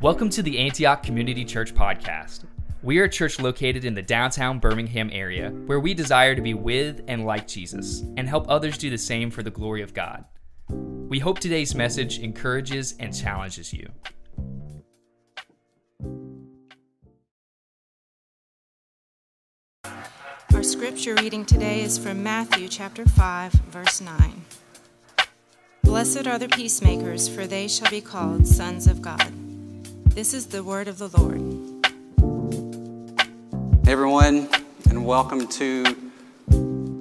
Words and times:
Welcome 0.00 0.30
to 0.30 0.42
the 0.42 0.58
Antioch 0.58 1.02
Community 1.02 1.44
Church 1.44 1.74
Podcast. 1.74 2.44
We 2.82 2.98
are 2.98 3.04
a 3.04 3.10
church 3.10 3.38
located 3.38 3.84
in 3.84 3.92
the 3.92 4.00
downtown 4.00 4.60
Birmingham 4.60 5.10
area 5.12 5.50
where 5.50 5.80
we 5.80 5.92
desire 5.92 6.34
to 6.34 6.40
be 6.40 6.54
with 6.54 7.02
and 7.08 7.26
like 7.26 7.46
Jesus 7.46 8.04
and 8.16 8.26
help 8.26 8.46
others 8.48 8.78
do 8.78 8.88
the 8.88 8.96
same 8.96 9.30
for 9.30 9.42
the 9.42 9.50
glory 9.50 9.82
of 9.82 9.92
God. 9.92 10.24
We 10.70 11.18
hope 11.18 11.40
today's 11.40 11.74
message 11.74 12.20
encourages 12.20 12.94
and 12.98 13.14
challenges 13.14 13.70
you. 13.70 13.90
Scripture 20.74 21.14
reading 21.14 21.44
today 21.44 21.82
is 21.82 21.96
from 21.96 22.20
Matthew 22.20 22.66
chapter 22.66 23.04
5, 23.04 23.52
verse 23.52 24.00
9. 24.00 24.44
Blessed 25.84 26.26
are 26.26 26.36
the 26.36 26.48
peacemakers, 26.48 27.28
for 27.28 27.46
they 27.46 27.68
shall 27.68 27.88
be 27.90 28.00
called 28.00 28.44
sons 28.44 28.88
of 28.88 29.00
God. 29.00 29.32
This 30.04 30.34
is 30.34 30.46
the 30.46 30.64
word 30.64 30.88
of 30.88 30.98
the 30.98 31.06
Lord. 31.16 31.38
Hey 33.84 33.92
everyone, 33.92 34.48
and 34.90 35.06
welcome 35.06 35.46
to 35.46 35.84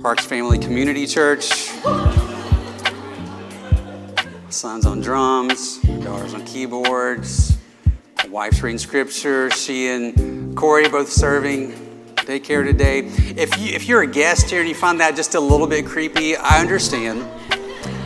Parks 0.03 0.23
Family 0.23 0.59
Community 0.59 1.07
Church. 1.07 1.71
Sons 4.49 4.85
on 4.85 5.01
drums, 5.01 5.79
daughters 6.03 6.35
on 6.35 6.45
keyboards, 6.45 7.57
wife's 8.29 8.61
reading 8.61 8.77
scripture. 8.77 9.49
She 9.49 9.87
and 9.87 10.55
Corey 10.55 10.87
both 10.87 11.09
serving 11.09 11.82
daycare 12.25 12.63
today. 12.63 12.99
If, 12.99 13.59
you, 13.59 13.73
if 13.73 13.87
you're 13.87 14.01
a 14.01 14.07
guest 14.07 14.49
here 14.49 14.59
and 14.59 14.69
you 14.69 14.75
find 14.75 14.99
that 14.99 15.15
just 15.15 15.35
a 15.35 15.39
little 15.39 15.67
bit 15.67 15.85
creepy, 15.85 16.35
I 16.35 16.59
understand. 16.59 17.27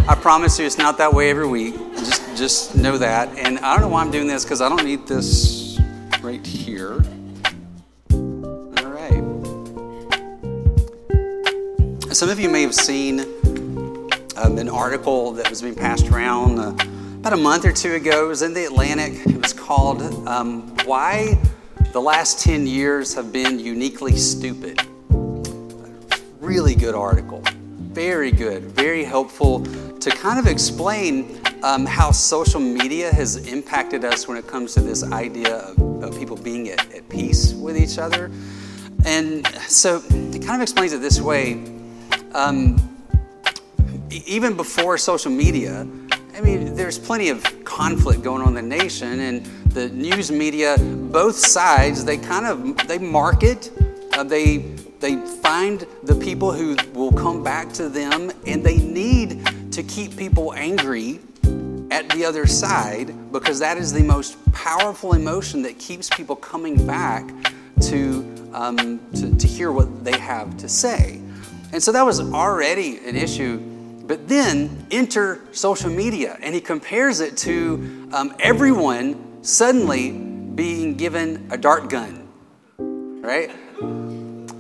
I 0.10 0.16
promise 0.16 0.58
you 0.58 0.66
it's 0.66 0.78
not 0.78 0.98
that 0.98 1.14
way 1.14 1.30
every 1.30 1.48
week. 1.48 1.76
Just, 1.96 2.38
just 2.38 2.76
know 2.76 2.98
that. 2.98 3.30
And 3.38 3.60
I 3.60 3.74
don't 3.74 3.82
know 3.82 3.90
why 3.90 4.02
I'm 4.02 4.12
doing 4.12 4.28
this 4.28 4.44
because 4.44 4.62
I 4.62 4.70
don't 4.70 4.84
need 4.84 5.08
this 5.08 5.80
right 6.22 6.46
here. 6.46 6.94
All 8.12 8.74
right. 8.86 9.24
Some 12.14 12.30
of 12.30 12.40
you 12.40 12.50
may 12.50 12.64
have 12.64 12.74
seen 12.74 13.20
um, 14.38 14.58
an 14.58 14.70
article 14.70 15.34
that 15.34 15.50
was 15.50 15.62
being 15.62 15.76
passed 15.76 16.08
around 16.10 16.58
uh, 16.58 16.76
about 17.18 17.34
a 17.34 17.38
month 17.38 17.66
or 17.66 17.72
two 17.72 17.94
ago. 17.94 18.26
It 18.26 18.28
was 18.30 18.42
in 18.42 18.54
the 18.54 18.66
Atlantic. 18.66 19.28
It 19.28 19.42
was 19.42 19.54
called 19.54 20.02
um, 20.28 20.76
Why 20.86 21.38
the 21.92 22.02
Last 22.02 22.40
10 22.40 22.68
Years 22.68 23.14
Have 23.14 23.32
Been 23.32 23.60
Uniquely 23.60 24.16
Stupid. 24.16 24.80
Really 26.40 26.76
good 26.76 26.96
article. 26.96 27.44
Very 27.78 28.32
good. 28.32 28.64
Very 28.64 29.04
helpful 29.04 29.66
to 30.00 30.10
kind 30.10 30.40
of 30.40 30.48
explain 30.48 31.42
um, 31.64 31.86
how 31.86 32.12
social 32.12 32.60
media 32.60 33.12
has 33.12 33.48
impacted 33.48 34.06
us 34.06 34.28
when 34.28 34.38
it 34.38 34.48
comes 34.48 34.74
to 34.76 34.82
this 34.82 35.04
idea 35.04 35.56
of, 35.56 36.04
of 36.04 36.18
people 36.18 36.38
being 36.38 36.70
at, 36.70 36.94
at 36.94 37.10
peace 37.10 37.54
with 37.54 37.78
each 37.78 37.98
other. 37.98 38.32
And 39.06 39.46
so 39.68 40.02
it 40.10 40.44
kind 40.44 40.56
of 40.56 40.62
explains 40.62 40.94
it 40.94 41.02
this 41.02 41.20
way. 41.20 41.64
Um, 42.34 42.78
even 44.26 44.56
before 44.56 44.98
social 44.98 45.32
media, 45.32 45.88
I 46.36 46.42
mean, 46.42 46.76
there's 46.76 47.00
plenty 47.00 47.30
of 47.30 47.44
conflict 47.66 48.22
going 48.22 48.42
on 48.42 48.50
in 48.50 48.54
the 48.54 48.62
nation, 48.62 49.20
and 49.20 49.67
the 49.78 49.90
news 49.90 50.32
media, 50.32 50.76
both 50.80 51.36
sides, 51.36 52.04
they 52.04 52.18
kind 52.18 52.48
of 52.48 52.88
they 52.88 52.98
market, 52.98 53.72
uh, 54.14 54.24
they 54.24 54.58
they 55.00 55.18
find 55.18 55.86
the 56.02 56.16
people 56.16 56.52
who 56.52 56.76
will 56.94 57.12
come 57.12 57.44
back 57.44 57.72
to 57.74 57.88
them, 57.88 58.32
and 58.48 58.64
they 58.64 58.78
need 58.78 59.72
to 59.72 59.84
keep 59.84 60.18
people 60.18 60.52
angry 60.56 61.20
at 61.92 62.10
the 62.10 62.26
other 62.26 62.48
side 62.48 63.14
because 63.32 63.60
that 63.60 63.78
is 63.78 63.94
the 63.94 64.02
most 64.02 64.36
powerful 64.52 65.14
emotion 65.14 65.62
that 65.62 65.78
keeps 65.78 66.10
people 66.10 66.36
coming 66.36 66.88
back 66.88 67.32
to 67.80 68.50
um, 68.54 69.00
to, 69.14 69.36
to 69.36 69.46
hear 69.46 69.72
what 69.72 70.04
they 70.04 70.18
have 70.18 70.58
to 70.58 70.68
say. 70.68 71.22
And 71.72 71.84
so 71.84 71.92
that 71.92 72.02
was 72.04 72.20
already 72.20 72.98
an 73.06 73.16
issue 73.16 73.60
but 74.08 74.30
then 74.30 74.86
enter 74.90 75.42
social 75.52 75.90
media, 75.90 76.38
and 76.42 76.56
he 76.56 76.62
compares 76.62 77.20
it 77.20 77.36
to 77.36 78.08
um, 78.14 78.34
everyone 78.40 79.28
suddenly 79.42 80.12
being 80.12 80.96
given 80.96 81.48
a 81.52 81.58
dart 81.58 81.90
gun, 81.90 82.28
right? 83.22 83.52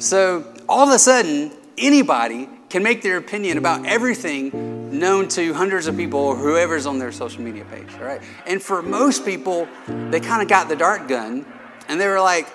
So 0.01 0.53
all 0.69 0.87
of 0.87 0.93
a 0.93 0.99
sudden, 0.99 1.51
anybody 1.77 2.49
can 2.69 2.83
make 2.83 3.01
their 3.01 3.17
opinion 3.17 3.57
about 3.57 3.85
everything 3.85 4.99
known 4.99 5.27
to 5.29 5.53
hundreds 5.53 5.87
of 5.87 5.95
people 5.95 6.19
or 6.19 6.35
whoever's 6.35 6.85
on 6.85 6.99
their 6.99 7.11
social 7.11 7.41
media 7.41 7.65
page, 7.65 7.91
right? 7.93 8.21
And 8.45 8.61
for 8.61 8.81
most 8.81 9.25
people, 9.25 9.67
they 9.87 10.19
kind 10.19 10.41
of 10.41 10.47
got 10.47 10.69
the 10.69 10.75
dart 10.75 11.07
gun, 11.07 11.45
and 11.87 11.99
they 11.99 12.07
were 12.07 12.21
like, 12.21 12.47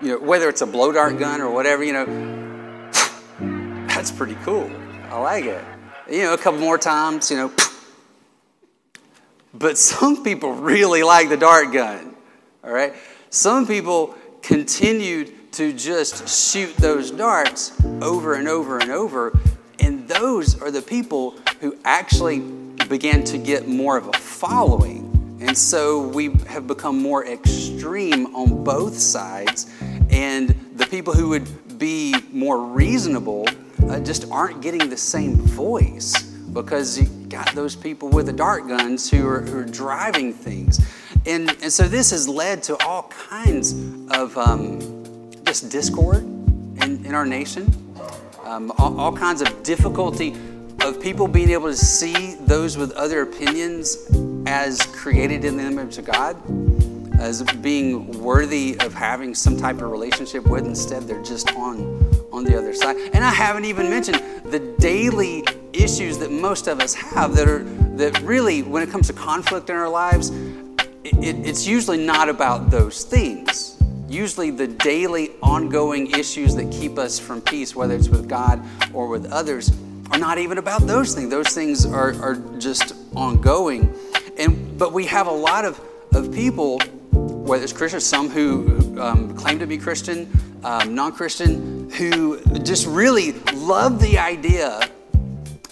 you 0.00 0.08
know, 0.08 0.18
whether 0.18 0.48
it's 0.48 0.60
a 0.60 0.66
blow 0.66 0.92
dart 0.92 1.18
gun 1.18 1.40
or 1.40 1.50
whatever, 1.50 1.84
you 1.84 1.92
know, 1.92 2.90
that's 3.88 4.10
pretty 4.10 4.36
cool. 4.44 4.70
I 5.10 5.18
like 5.18 5.44
it 5.44 5.64
you 6.10 6.22
know, 6.22 6.34
a 6.34 6.38
couple 6.38 6.60
more 6.60 6.78
times, 6.78 7.30
you 7.30 7.36
know. 7.36 7.52
But 9.54 9.78
some 9.78 10.24
people 10.24 10.52
really 10.52 11.02
like 11.04 11.28
the 11.28 11.36
dart 11.36 11.72
gun, 11.72 12.14
all 12.64 12.72
right? 12.72 12.92
Some 13.30 13.66
people 13.66 14.16
continued 14.42 15.52
to 15.52 15.72
just 15.72 16.28
shoot 16.28 16.76
those 16.76 17.12
darts 17.12 17.72
over 18.02 18.34
and 18.34 18.48
over 18.48 18.78
and 18.78 18.90
over, 18.90 19.38
and 19.78 20.08
those 20.08 20.60
are 20.60 20.72
the 20.72 20.82
people 20.82 21.36
who 21.60 21.78
actually 21.84 22.40
began 22.88 23.22
to 23.24 23.38
get 23.38 23.68
more 23.68 23.96
of 23.96 24.08
a 24.08 24.12
following. 24.12 25.10
And 25.40 25.56
so 25.56 26.08
we 26.08 26.32
have 26.48 26.66
become 26.66 27.00
more 27.00 27.24
extreme 27.24 28.34
on 28.34 28.64
both 28.64 28.98
sides, 28.98 29.70
and 30.10 30.48
the 30.76 30.86
people 30.86 31.12
who 31.12 31.28
would 31.28 31.78
be 31.78 32.14
more 32.32 32.60
reasonable 32.60 33.46
uh, 33.88 34.00
just 34.00 34.28
aren't 34.30 34.62
getting 34.62 34.88
the 34.88 34.96
same 34.96 35.36
voice 35.36 36.22
because 36.22 36.98
got 37.34 37.52
those 37.52 37.74
people 37.74 38.08
with 38.08 38.26
the 38.26 38.32
dart 38.32 38.68
guns 38.68 39.10
who 39.10 39.26
are, 39.26 39.40
who 39.40 39.58
are 39.58 39.64
driving 39.64 40.32
things. 40.32 40.80
And, 41.26 41.50
and 41.62 41.72
so 41.72 41.88
this 41.88 42.12
has 42.12 42.28
led 42.28 42.62
to 42.64 42.76
all 42.84 43.08
kinds 43.08 43.72
of 44.12 44.38
um, 44.38 44.78
just 45.44 45.68
discord 45.68 46.22
in, 46.22 47.04
in 47.04 47.12
our 47.12 47.26
nation, 47.26 47.74
um, 48.44 48.72
all, 48.78 49.00
all 49.00 49.12
kinds 49.12 49.42
of 49.42 49.64
difficulty 49.64 50.32
of 50.80 51.00
people 51.00 51.26
being 51.26 51.50
able 51.50 51.66
to 51.66 51.76
see 51.76 52.36
those 52.42 52.76
with 52.76 52.92
other 52.92 53.22
opinions 53.22 54.08
as 54.46 54.80
created 54.82 55.44
in 55.44 55.56
the 55.56 55.64
image 55.64 55.98
of 55.98 56.04
God, 56.04 56.36
as 57.18 57.42
being 57.42 58.22
worthy 58.22 58.78
of 58.78 58.94
having 58.94 59.34
some 59.34 59.56
type 59.56 59.76
of 59.76 59.90
relationship 59.90 60.46
with. 60.46 60.66
Instead, 60.66 61.02
they're 61.08 61.22
just 61.24 61.52
on 61.56 62.00
on 62.32 62.44
the 62.44 62.56
other 62.56 62.74
side. 62.74 62.96
And 63.12 63.24
I 63.24 63.30
haven't 63.30 63.64
even 63.64 63.90
mentioned 63.90 64.22
the 64.44 64.60
daily 64.78 65.44
issues 65.74 66.18
that 66.18 66.30
most 66.30 66.66
of 66.66 66.80
us 66.80 66.94
have 66.94 67.34
that 67.36 67.48
are 67.48 67.64
that 67.96 68.20
really, 68.22 68.62
when 68.62 68.82
it 68.82 68.90
comes 68.90 69.06
to 69.06 69.12
conflict 69.12 69.70
in 69.70 69.76
our 69.76 69.88
lives, 69.88 70.30
it, 71.04 71.14
it, 71.22 71.46
it's 71.46 71.66
usually 71.66 72.04
not 72.04 72.28
about 72.28 72.70
those 72.70 73.04
things. 73.04 73.80
Usually, 74.08 74.50
the 74.50 74.66
daily, 74.66 75.30
ongoing 75.42 76.10
issues 76.10 76.54
that 76.56 76.70
keep 76.72 76.98
us 76.98 77.18
from 77.18 77.40
peace, 77.40 77.74
whether 77.74 77.94
it's 77.94 78.08
with 78.08 78.28
God 78.28 78.62
or 78.92 79.08
with 79.08 79.30
others, 79.32 79.72
are 80.10 80.18
not 80.18 80.38
even 80.38 80.58
about 80.58 80.82
those 80.82 81.14
things. 81.14 81.30
Those 81.30 81.48
things 81.48 81.86
are, 81.86 82.14
are 82.20 82.34
just 82.58 82.94
ongoing. 83.14 83.94
And 84.38 84.78
but 84.78 84.92
we 84.92 85.06
have 85.06 85.26
a 85.26 85.32
lot 85.32 85.64
of, 85.64 85.80
of 86.12 86.32
people, 86.32 86.80
whether 87.12 87.62
it's 87.62 87.72
Christians, 87.72 88.04
some 88.04 88.28
who 88.28 89.00
um, 89.00 89.36
claim 89.36 89.58
to 89.60 89.66
be 89.66 89.78
Christian, 89.78 90.30
um, 90.64 90.94
non 90.94 91.12
Christian, 91.12 91.90
who 91.90 92.40
just 92.58 92.86
really 92.86 93.32
love 93.52 94.00
the 94.00 94.18
idea 94.18 94.80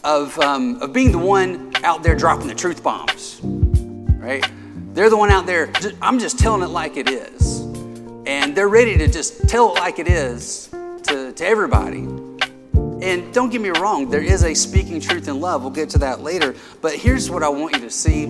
of, 0.04 0.38
um, 0.38 0.80
of 0.82 0.92
being 0.92 1.12
the 1.12 1.18
one 1.18 1.72
out 1.84 2.02
there 2.02 2.14
dropping 2.14 2.46
the 2.46 2.54
truth 2.54 2.82
bombs, 2.82 3.40
right? 3.42 4.44
They're 4.94 5.10
the 5.10 5.16
one 5.16 5.30
out 5.30 5.46
there, 5.46 5.72
I'm 6.00 6.18
just 6.18 6.38
telling 6.38 6.62
it 6.62 6.68
like 6.68 6.96
it 6.96 7.08
is. 7.08 7.60
And 8.26 8.54
they're 8.54 8.68
ready 8.68 8.96
to 8.98 9.08
just 9.08 9.48
tell 9.48 9.74
it 9.74 9.80
like 9.80 9.98
it 9.98 10.08
is 10.08 10.68
to, 11.04 11.32
to 11.32 11.46
everybody. 11.46 12.00
And 13.02 13.34
don't 13.34 13.50
get 13.50 13.60
me 13.60 13.70
wrong, 13.70 14.10
there 14.10 14.22
is 14.22 14.44
a 14.44 14.54
speaking 14.54 15.00
truth 15.00 15.28
in 15.28 15.40
love. 15.40 15.62
We'll 15.62 15.70
get 15.70 15.90
to 15.90 15.98
that 15.98 16.20
later. 16.20 16.54
But 16.80 16.94
here's 16.94 17.30
what 17.30 17.42
I 17.42 17.48
want 17.48 17.74
you 17.74 17.80
to 17.80 17.90
see 17.90 18.26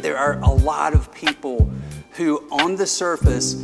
there 0.00 0.18
are 0.18 0.40
a 0.40 0.50
lot 0.50 0.92
of 0.92 1.12
people 1.14 1.70
who, 2.12 2.38
on 2.50 2.76
the 2.76 2.86
surface, 2.86 3.54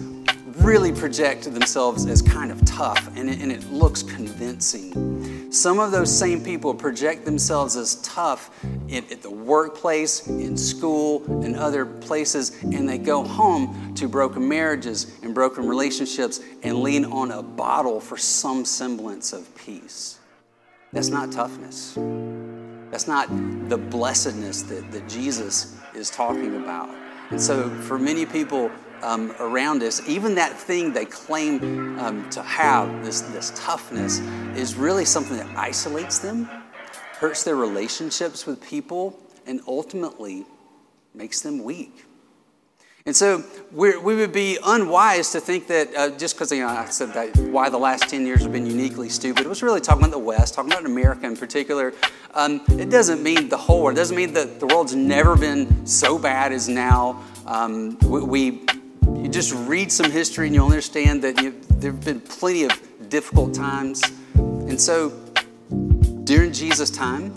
really 0.57 0.93
project 0.93 1.45
themselves 1.45 2.07
as 2.07 2.23
kind 2.23 2.51
of 2.51 2.65
tough 2.65 3.11
and 3.17 3.29
it, 3.29 3.41
and 3.41 3.51
it 3.51 3.71
looks 3.71 4.03
convincing. 4.03 5.51
Some 5.53 5.79
of 5.79 5.93
those 5.93 6.17
same 6.17 6.43
people 6.43 6.75
project 6.75 7.25
themselves 7.25 7.77
as 7.77 7.97
tough 7.97 8.51
in, 8.89 9.05
at 9.11 9.23
the 9.23 9.31
workplace, 9.31 10.27
in 10.27 10.57
school, 10.57 11.25
and 11.45 11.57
other 11.57 11.85
places, 11.85 12.63
and 12.63 12.89
they 12.89 12.99
go 12.99 13.23
home 13.23 13.95
to 13.97 14.09
broken 14.09 14.49
marriages 14.49 15.19
and 15.23 15.35
broken 15.35 15.67
relationships 15.67 16.41
and 16.63 16.79
lean 16.79 17.05
on 17.05 17.31
a 17.31 17.43
bottle 17.43 18.01
for 18.01 18.17
some 18.17 18.65
semblance 18.65 19.33
of 19.33 19.55
peace. 19.57 20.19
That's 20.93 21.09
not 21.09 21.33
toughness. 21.33 21.95
That's 22.91 23.07
not 23.07 23.29
the 23.69 23.79
blessedness 23.79 24.63
that, 24.63 24.91
that 24.93 25.09
Jesus 25.09 25.77
is 25.95 26.11
talking 26.11 26.57
about. 26.57 26.91
And 27.31 27.41
so, 27.41 27.71
for 27.71 27.99
many 27.99 28.27
people 28.27 28.71
um, 29.03 29.35
around 29.39 29.83
us, 29.83 30.07
even 30.09 30.35
that 30.37 30.53
thing 30.53 30.93
they 30.93 31.05
claim 31.05 31.99
um, 31.99 32.29
to 32.31 32.43
have, 32.43 33.05
this, 33.05 33.21
this 33.23 33.53
toughness, 33.55 34.21
is 34.57 34.75
really 34.75 35.05
something 35.05 35.37
that 35.37 35.57
isolates 35.57 36.19
them, 36.19 36.49
hurts 37.19 37.45
their 37.45 37.57
relationships 37.57 38.47
with 38.47 38.63
people, 38.63 39.19
and 39.47 39.61
ultimately 39.67 40.45
makes 41.15 41.41
them 41.41 41.63
weak. 41.63 42.05
And 43.05 43.17
so 43.17 43.43
we 43.73 43.97
would 43.99 44.33
be 44.33 44.59
unwise 44.65 45.33
to 45.33 45.41
think 45.41 45.67
that 45.67 45.93
uh, 45.97 46.11
just 46.11 46.37
because 46.37 46.53
you 46.53 46.61
know, 46.61 46.69
I 46.69 46.85
said 46.85 47.13
that 47.15 47.37
why 47.37 47.69
the 47.69 47.79
last 47.79 48.09
10 48.09 48.25
years 48.25 48.43
have 48.43 48.53
been 48.53 48.65
uniquely 48.65 49.09
stupid, 49.09 49.45
it 49.45 49.49
was 49.49 49.61
really 49.61 49.81
talking 49.81 50.03
about 50.03 50.13
the 50.13 50.21
West, 50.21 50.55
talking 50.55 50.71
about 50.71 50.87
America 50.87 51.27
in 51.27 51.37
particular. 51.37 51.95
Um, 52.33 52.63
it 52.69 52.91
doesn't 52.91 53.21
mean 53.21 53.49
the 53.49 53.57
whole 53.57 53.83
world. 53.83 53.99
It 53.99 54.01
doesn't 54.01 54.17
mean 54.17 54.33
that 54.35 54.61
the 54.61 54.69
world's 54.69 54.95
never 54.95 55.37
been 55.37 55.85
so 55.85 56.17
bad 56.17 56.53
as 56.53 56.69
now. 56.69 57.25
Um, 57.45 57.99
we, 57.99 58.23
we, 58.23 58.67
you 59.23 59.29
just 59.29 59.55
read 59.69 59.93
some 59.93 60.11
history 60.11 60.47
and 60.47 60.55
you'll 60.55 60.67
understand 60.67 61.23
that 61.23 61.41
you, 61.41 61.55
there 61.71 61.93
have 61.93 62.05
been 62.05 62.21
plenty 62.21 62.65
of 62.65 62.73
difficult 63.09 63.55
times. 63.55 64.03
And 64.35 64.81
so 64.81 65.11
during 66.25 66.53
Jesus' 66.53 66.91
time, 66.91 67.33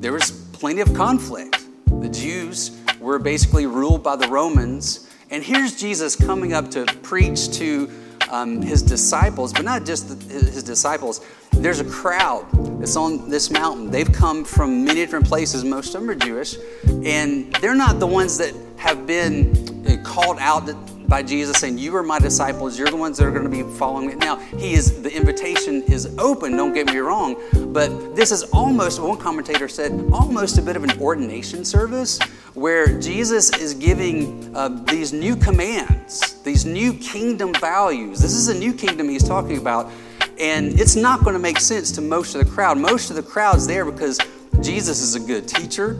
there 0.00 0.12
was 0.12 0.30
plenty 0.52 0.80
of 0.80 0.92
conflict. 0.94 1.64
The 1.86 2.08
Jews 2.08 2.78
were 3.00 3.18
basically 3.18 3.66
ruled 3.66 4.02
by 4.02 4.16
the 4.16 4.28
Romans 4.28 5.10
and 5.32 5.44
here's 5.44 5.76
Jesus 5.76 6.16
coming 6.16 6.52
up 6.52 6.72
to 6.72 6.84
preach 7.02 7.52
to 7.52 7.88
um, 8.30 8.60
his 8.62 8.82
disciples, 8.82 9.52
but 9.52 9.64
not 9.64 9.86
just 9.86 10.08
the, 10.08 10.34
his 10.34 10.64
disciples. 10.64 11.24
There's 11.52 11.78
a 11.78 11.84
crowd 11.84 12.46
that's 12.80 12.96
on 12.96 13.30
this 13.30 13.48
mountain. 13.48 13.92
They've 13.92 14.10
come 14.10 14.44
from 14.44 14.84
many 14.84 15.00
different 15.00 15.26
places. 15.26 15.62
Most 15.62 15.94
of 15.94 16.00
them 16.00 16.10
are 16.10 16.16
Jewish. 16.16 16.56
And 17.04 17.52
they're 17.56 17.76
not 17.76 18.00
the 18.00 18.08
ones 18.08 18.38
that 18.38 18.54
have 18.76 19.06
been 19.06 19.86
uh, 19.86 20.02
called 20.02 20.38
out 20.40 20.66
by 21.10 21.24
Jesus 21.24 21.58
saying, 21.58 21.76
You 21.76 21.94
are 21.96 22.04
my 22.04 22.20
disciples. 22.20 22.78
You're 22.78 22.88
the 22.88 22.96
ones 22.96 23.18
that 23.18 23.26
are 23.26 23.32
going 23.32 23.44
to 23.44 23.50
be 23.50 23.64
following 23.76 24.06
me. 24.06 24.14
Now, 24.14 24.36
he 24.36 24.74
is 24.74 25.02
the 25.02 25.14
invitation 25.14 25.82
is 25.82 26.16
open, 26.18 26.56
don't 26.56 26.72
get 26.72 26.86
me 26.86 26.98
wrong. 26.98 27.36
But 27.72 28.14
this 28.14 28.30
is 28.30 28.44
almost, 28.44 29.02
one 29.02 29.18
commentator 29.18 29.68
said, 29.68 29.92
almost 30.12 30.56
a 30.56 30.62
bit 30.62 30.76
of 30.76 30.84
an 30.84 30.98
ordination 31.00 31.64
service 31.64 32.20
where 32.54 32.98
Jesus 33.00 33.50
is 33.58 33.74
giving 33.74 34.56
uh, 34.56 34.68
these 34.68 35.12
new 35.12 35.34
commands, 35.34 36.40
these 36.44 36.64
new 36.64 36.94
kingdom 36.94 37.52
values. 37.54 38.20
This 38.20 38.34
is 38.34 38.48
a 38.48 38.54
new 38.54 38.72
kingdom 38.72 39.08
he's 39.08 39.26
talking 39.26 39.58
about. 39.58 39.90
And 40.38 40.80
it's 40.80 40.96
not 40.96 41.24
going 41.24 41.34
to 41.34 41.40
make 41.40 41.58
sense 41.58 41.90
to 41.92 42.00
most 42.00 42.36
of 42.36 42.44
the 42.44 42.50
crowd. 42.50 42.78
Most 42.78 43.10
of 43.10 43.16
the 43.16 43.22
crowd's 43.22 43.66
there 43.66 43.84
because 43.84 44.20
Jesus 44.60 45.02
is 45.02 45.16
a 45.16 45.20
good 45.20 45.48
teacher 45.48 45.98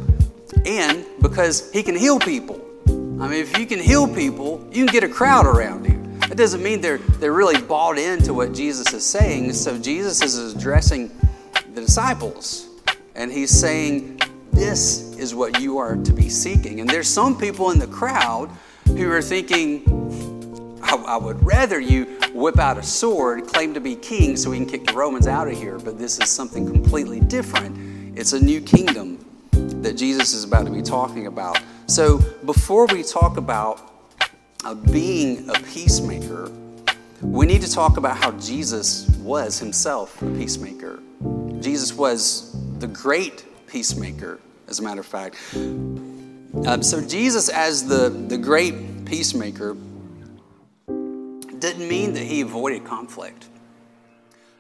and 0.65 1.05
because 1.21 1.71
he 1.73 1.83
can 1.83 1.97
heal 1.97 2.21
people. 2.21 2.60
I 3.21 3.29
mean, 3.29 3.41
if 3.41 3.59
you 3.59 3.67
can 3.67 3.79
heal 3.79 4.09
people, 4.09 4.67
you 4.73 4.87
can 4.87 4.93
get 4.95 5.05
a 5.05 5.09
crowd 5.09 5.45
around 5.45 5.85
you. 5.85 6.19
That 6.29 6.39
doesn't 6.39 6.63
mean 6.63 6.81
they're, 6.81 6.97
they're 6.97 7.35
really 7.35 7.61
bought 7.61 7.99
into 7.99 8.33
what 8.33 8.55
Jesus 8.55 8.95
is 8.95 9.05
saying. 9.05 9.53
So 9.53 9.79
Jesus 9.79 10.23
is 10.23 10.55
addressing 10.55 11.11
the 11.75 11.83
disciples. 11.83 12.67
And 13.15 13.31
he's 13.31 13.51
saying, 13.51 14.23
This 14.53 15.15
is 15.19 15.35
what 15.35 15.61
you 15.61 15.77
are 15.77 15.97
to 15.97 16.13
be 16.15 16.31
seeking. 16.31 16.81
And 16.81 16.89
there's 16.89 17.09
some 17.09 17.37
people 17.37 17.73
in 17.73 17.79
the 17.79 17.89
crowd 17.89 18.49
who 18.87 19.11
are 19.11 19.21
thinking, 19.21 20.79
I, 20.83 20.95
I 20.95 21.17
would 21.19 21.45
rather 21.45 21.79
you 21.79 22.07
whip 22.33 22.59
out 22.59 22.79
a 22.79 22.83
sword, 22.83 23.47
claim 23.49 23.75
to 23.75 23.81
be 23.81 23.97
king 23.97 24.35
so 24.35 24.49
we 24.49 24.57
can 24.57 24.67
kick 24.67 24.87
the 24.87 24.95
Romans 24.95 25.27
out 25.27 25.47
of 25.47 25.59
here. 25.59 25.79
But 25.79 25.99
this 25.99 26.19
is 26.21 26.31
something 26.31 26.65
completely 26.65 27.21
different. 27.21 28.19
It's 28.19 28.33
a 28.33 28.41
new 28.41 28.63
kingdom 28.63 29.23
that 29.83 29.99
Jesus 29.99 30.33
is 30.33 30.45
about 30.45 30.65
to 30.65 30.73
be 30.73 30.81
talking 30.81 31.27
about. 31.27 31.61
So, 31.91 32.19
before 32.45 32.87
we 32.87 33.03
talk 33.03 33.37
about 33.37 34.15
uh, 34.65 34.75
being 34.75 35.51
a 35.51 35.55
peacemaker, 35.55 36.49
we 37.21 37.47
need 37.47 37.63
to 37.63 37.71
talk 37.71 37.97
about 37.97 38.17
how 38.17 38.31
Jesus 38.39 39.09
was 39.19 39.59
himself 39.59 40.23
a 40.23 40.27
peacemaker. 40.27 41.01
Jesus 41.59 41.93
was 41.93 42.57
the 42.79 42.87
great 42.87 43.45
peacemaker, 43.67 44.39
as 44.69 44.79
a 44.79 44.85
matter 44.85 45.01
of 45.01 45.07
fact. 45.07 45.35
Um, 45.53 46.81
so, 46.81 47.05
Jesus, 47.05 47.49
as 47.49 47.89
the, 47.89 48.09
the 48.09 48.39
great 48.39 49.05
peacemaker, 49.05 49.77
didn't 50.87 51.89
mean 51.89 52.13
that 52.13 52.23
he 52.23 52.43
avoided 52.43 52.85
conflict. 52.85 53.49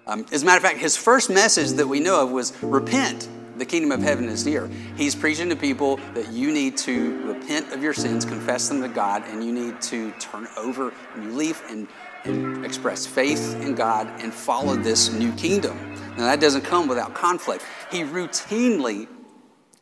Um, 0.04 0.26
as 0.32 0.42
a 0.42 0.46
matter 0.46 0.56
of 0.56 0.64
fact, 0.64 0.78
his 0.78 0.96
first 0.96 1.30
message 1.30 1.70
that 1.74 1.86
we 1.86 2.00
know 2.00 2.24
of 2.24 2.32
was 2.32 2.60
repent 2.60 3.28
the 3.60 3.66
kingdom 3.66 3.92
of 3.92 4.00
heaven 4.00 4.24
is 4.24 4.46
near. 4.46 4.68
He's 4.96 5.14
preaching 5.14 5.50
to 5.50 5.56
people 5.56 5.98
that 6.14 6.32
you 6.32 6.50
need 6.50 6.76
to 6.78 7.22
repent 7.26 7.72
of 7.72 7.82
your 7.82 7.92
sins, 7.92 8.24
confess 8.24 8.68
them 8.68 8.80
to 8.80 8.88
God, 8.88 9.22
and 9.28 9.44
you 9.44 9.52
need 9.52 9.80
to 9.82 10.12
turn 10.12 10.48
over 10.56 10.92
a 11.14 11.18
new 11.18 11.32
leaf 11.32 11.62
and, 11.70 11.86
and 12.24 12.64
express 12.64 13.06
faith 13.06 13.60
in 13.60 13.74
God 13.74 14.08
and 14.22 14.32
follow 14.32 14.76
this 14.76 15.12
new 15.12 15.30
kingdom. 15.32 15.94
Now, 16.16 16.24
that 16.24 16.40
doesn't 16.40 16.62
come 16.62 16.88
without 16.88 17.14
conflict. 17.14 17.64
He 17.90 18.02
routinely 18.02 19.06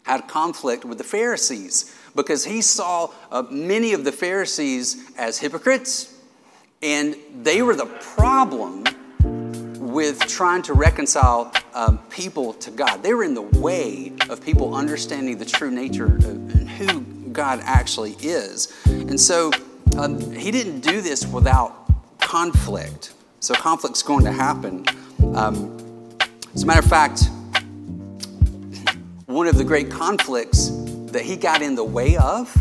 had 0.03 0.27
conflict 0.27 0.85
with 0.85 0.99
the 0.99 1.05
Pharisees 1.05 1.95
because 2.17 2.45
he 2.45 2.63
saw 2.63 3.11
uh, 3.31 3.43
many 3.51 3.93
of 3.93 4.05
the 4.05 4.13
Pharisees 4.13 5.09
as 5.17 5.39
hypocrites, 5.39 6.15
and 6.83 7.15
they 7.43 7.63
were 7.63 7.77
the 7.77 7.87
problem 7.87 8.85
with 9.99 10.21
trying 10.29 10.63
to 10.63 10.75
reconcile 10.75 11.53
um, 11.75 11.99
people 12.09 12.55
to 12.55 12.71
God. 12.71 13.03
They 13.03 13.13
were 13.15 13.25
in 13.25 13.35
the 13.35 13.43
way 13.43 14.13
of 14.31 14.41
people 14.41 14.77
understanding 14.77 15.39
the 15.39 15.45
true 15.45 15.73
nature 15.73 16.05
of, 16.05 16.25
and 16.25 16.71
who 16.71 17.01
God 17.33 17.59
actually 17.65 18.13
is. 18.21 18.73
And 18.87 19.21
so 19.21 19.51
um, 19.97 20.31
he 20.31 20.53
didn't 20.53 20.83
do 20.83 21.01
this 21.01 21.27
without 21.27 21.91
conflict. 22.21 23.13
So 23.41 23.55
conflict's 23.55 24.05
going 24.05 24.25
to 24.25 24.31
happen. 24.31 24.87
Um, 25.35 25.77
as 26.55 26.63
a 26.63 26.67
matter 26.67 26.79
of 26.79 26.87
fact, 26.87 27.29
one 29.27 29.49
of 29.49 29.57
the 29.57 29.65
great 29.65 29.91
conflicts 29.91 30.69
that 31.11 31.23
he 31.23 31.35
got 31.35 31.61
in 31.61 31.75
the 31.75 31.83
way 31.83 32.17
of 32.17 32.57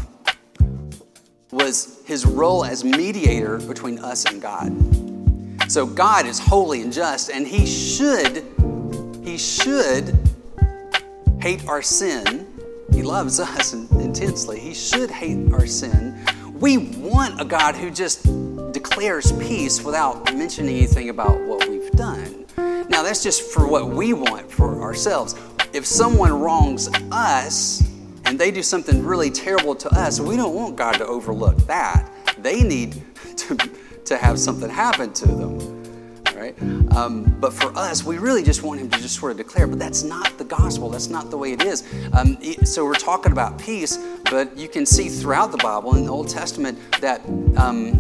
was 1.52 2.02
his 2.08 2.26
role 2.26 2.66
as 2.66 2.84
mediator 2.84 3.60
between 3.60 4.00
us 4.00 4.26
and 4.26 4.42
God. 4.42 5.07
So 5.68 5.86
God 5.86 6.26
is 6.26 6.40
holy 6.40 6.82
and 6.82 6.94
just, 6.94 7.30
and 7.30 7.46
He 7.46 7.66
should, 7.66 8.44
He 9.24 9.38
should 9.38 10.18
hate 11.42 11.68
our 11.68 11.82
sin. 11.82 12.48
He 12.94 13.04
loves 13.04 13.40
us 13.40 13.74
intensely. 13.74 14.60
He 14.60 14.74
should 14.74 15.12
hate 15.12 15.52
our 15.52 15.68
sin. 15.68 16.26
We 16.54 16.78
want 16.78 17.40
a 17.42 17.46
God 17.46 17.76
who 17.76 17.92
just 17.92 18.24
declares 18.72 19.34
peace 19.34 19.84
without 19.84 20.34
mentioning 20.34 20.78
anything 20.78 21.10
about 21.10 21.40
what 21.42 21.68
we've 21.68 21.92
done. 21.92 22.46
Now, 22.90 23.04
that's 23.04 23.22
just 23.22 23.52
for 23.52 23.68
what 23.68 23.90
we 23.90 24.14
want 24.14 24.50
for 24.50 24.82
ourselves. 24.82 25.36
If 25.74 25.86
someone 25.86 26.40
wrongs 26.40 26.90
us 27.12 27.84
and 28.26 28.40
they 28.40 28.52
do 28.52 28.64
something 28.64 29.04
really 29.04 29.30
terrible 29.30 29.76
to 29.76 29.90
us, 29.90 30.20
we 30.20 30.38
don't 30.38 30.56
want 30.56 30.78
God 30.78 30.94
to 30.94 31.06
overlook 31.06 31.58
that. 31.68 32.10
They 32.40 32.64
need 32.64 33.04
to 33.38 33.56
to 34.08 34.18
have 34.18 34.40
something 34.40 34.70
happen 34.70 35.14
to 35.14 35.28
them. 35.28 35.84
Right? 36.36 36.62
Um, 36.96 37.24
but 37.40 37.52
for 37.52 37.76
us, 37.76 38.04
we 38.04 38.20
really 38.20 38.44
just 38.44 38.62
want 38.62 38.80
him 38.80 38.90
to 38.90 39.00
just 39.00 39.20
sort 39.20 39.32
of 39.32 39.38
declare, 39.38 39.66
but 39.66 39.80
that's 39.80 40.04
not 40.04 40.38
the 40.38 40.44
gospel. 40.44 40.90
That's 40.90 41.10
not 41.10 41.32
the 41.32 41.38
way 41.38 41.52
it 41.54 41.64
is. 41.64 41.84
Um, 42.14 42.38
so 42.64 42.86
we're 42.86 42.94
talking 42.94 43.32
about 43.32 43.58
peace, 43.58 43.98
but 44.30 44.56
you 44.56 44.68
can 44.68 44.86
see 44.86 45.10
throughout 45.10 45.52
the 45.52 45.58
Bible 45.58 45.96
in 45.96 46.06
the 46.06 46.12
Old 46.12 46.30
Testament 46.30 46.78
that 47.02 47.22
um, 47.58 47.94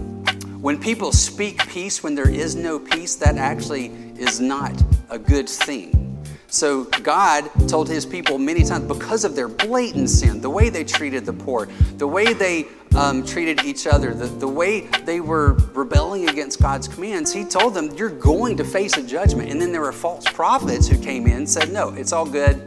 when 0.61 0.79
people 0.79 1.11
speak 1.11 1.67
peace 1.67 2.03
when 2.03 2.13
there 2.13 2.29
is 2.29 2.55
no 2.55 2.77
peace, 2.77 3.15
that 3.15 3.37
actually 3.37 3.87
is 4.17 4.39
not 4.39 4.73
a 5.09 5.17
good 5.17 5.49
thing. 5.49 6.06
So 6.49 6.85
God 6.85 7.49
told 7.67 7.89
his 7.89 8.05
people 8.05 8.37
many 8.37 8.63
times 8.63 8.87
because 8.87 9.25
of 9.25 9.35
their 9.35 9.49
blatant 9.49 10.09
sin, 10.09 10.39
the 10.39 10.49
way 10.49 10.69
they 10.69 10.83
treated 10.83 11.25
the 11.25 11.33
poor, 11.33 11.67
the 11.97 12.07
way 12.07 12.33
they 12.33 12.67
um, 12.95 13.25
treated 13.25 13.65
each 13.65 13.85
other, 13.85 14.13
the, 14.13 14.27
the 14.27 14.47
way 14.47 14.81
they 15.05 15.19
were 15.19 15.53
rebelling 15.73 16.29
against 16.29 16.61
God's 16.61 16.87
commands, 16.87 17.33
he 17.33 17.43
told 17.43 17.73
them, 17.73 17.93
You're 17.95 18.09
going 18.09 18.55
to 18.57 18.63
face 18.63 18.95
a 18.97 19.03
judgment. 19.05 19.51
And 19.51 19.61
then 19.61 19.71
there 19.73 19.81
were 19.81 19.91
false 19.91 20.25
prophets 20.25 20.87
who 20.87 20.97
came 20.97 21.27
in 21.27 21.33
and 21.33 21.49
said, 21.49 21.71
No, 21.71 21.89
it's 21.89 22.13
all 22.13 22.25
good. 22.25 22.61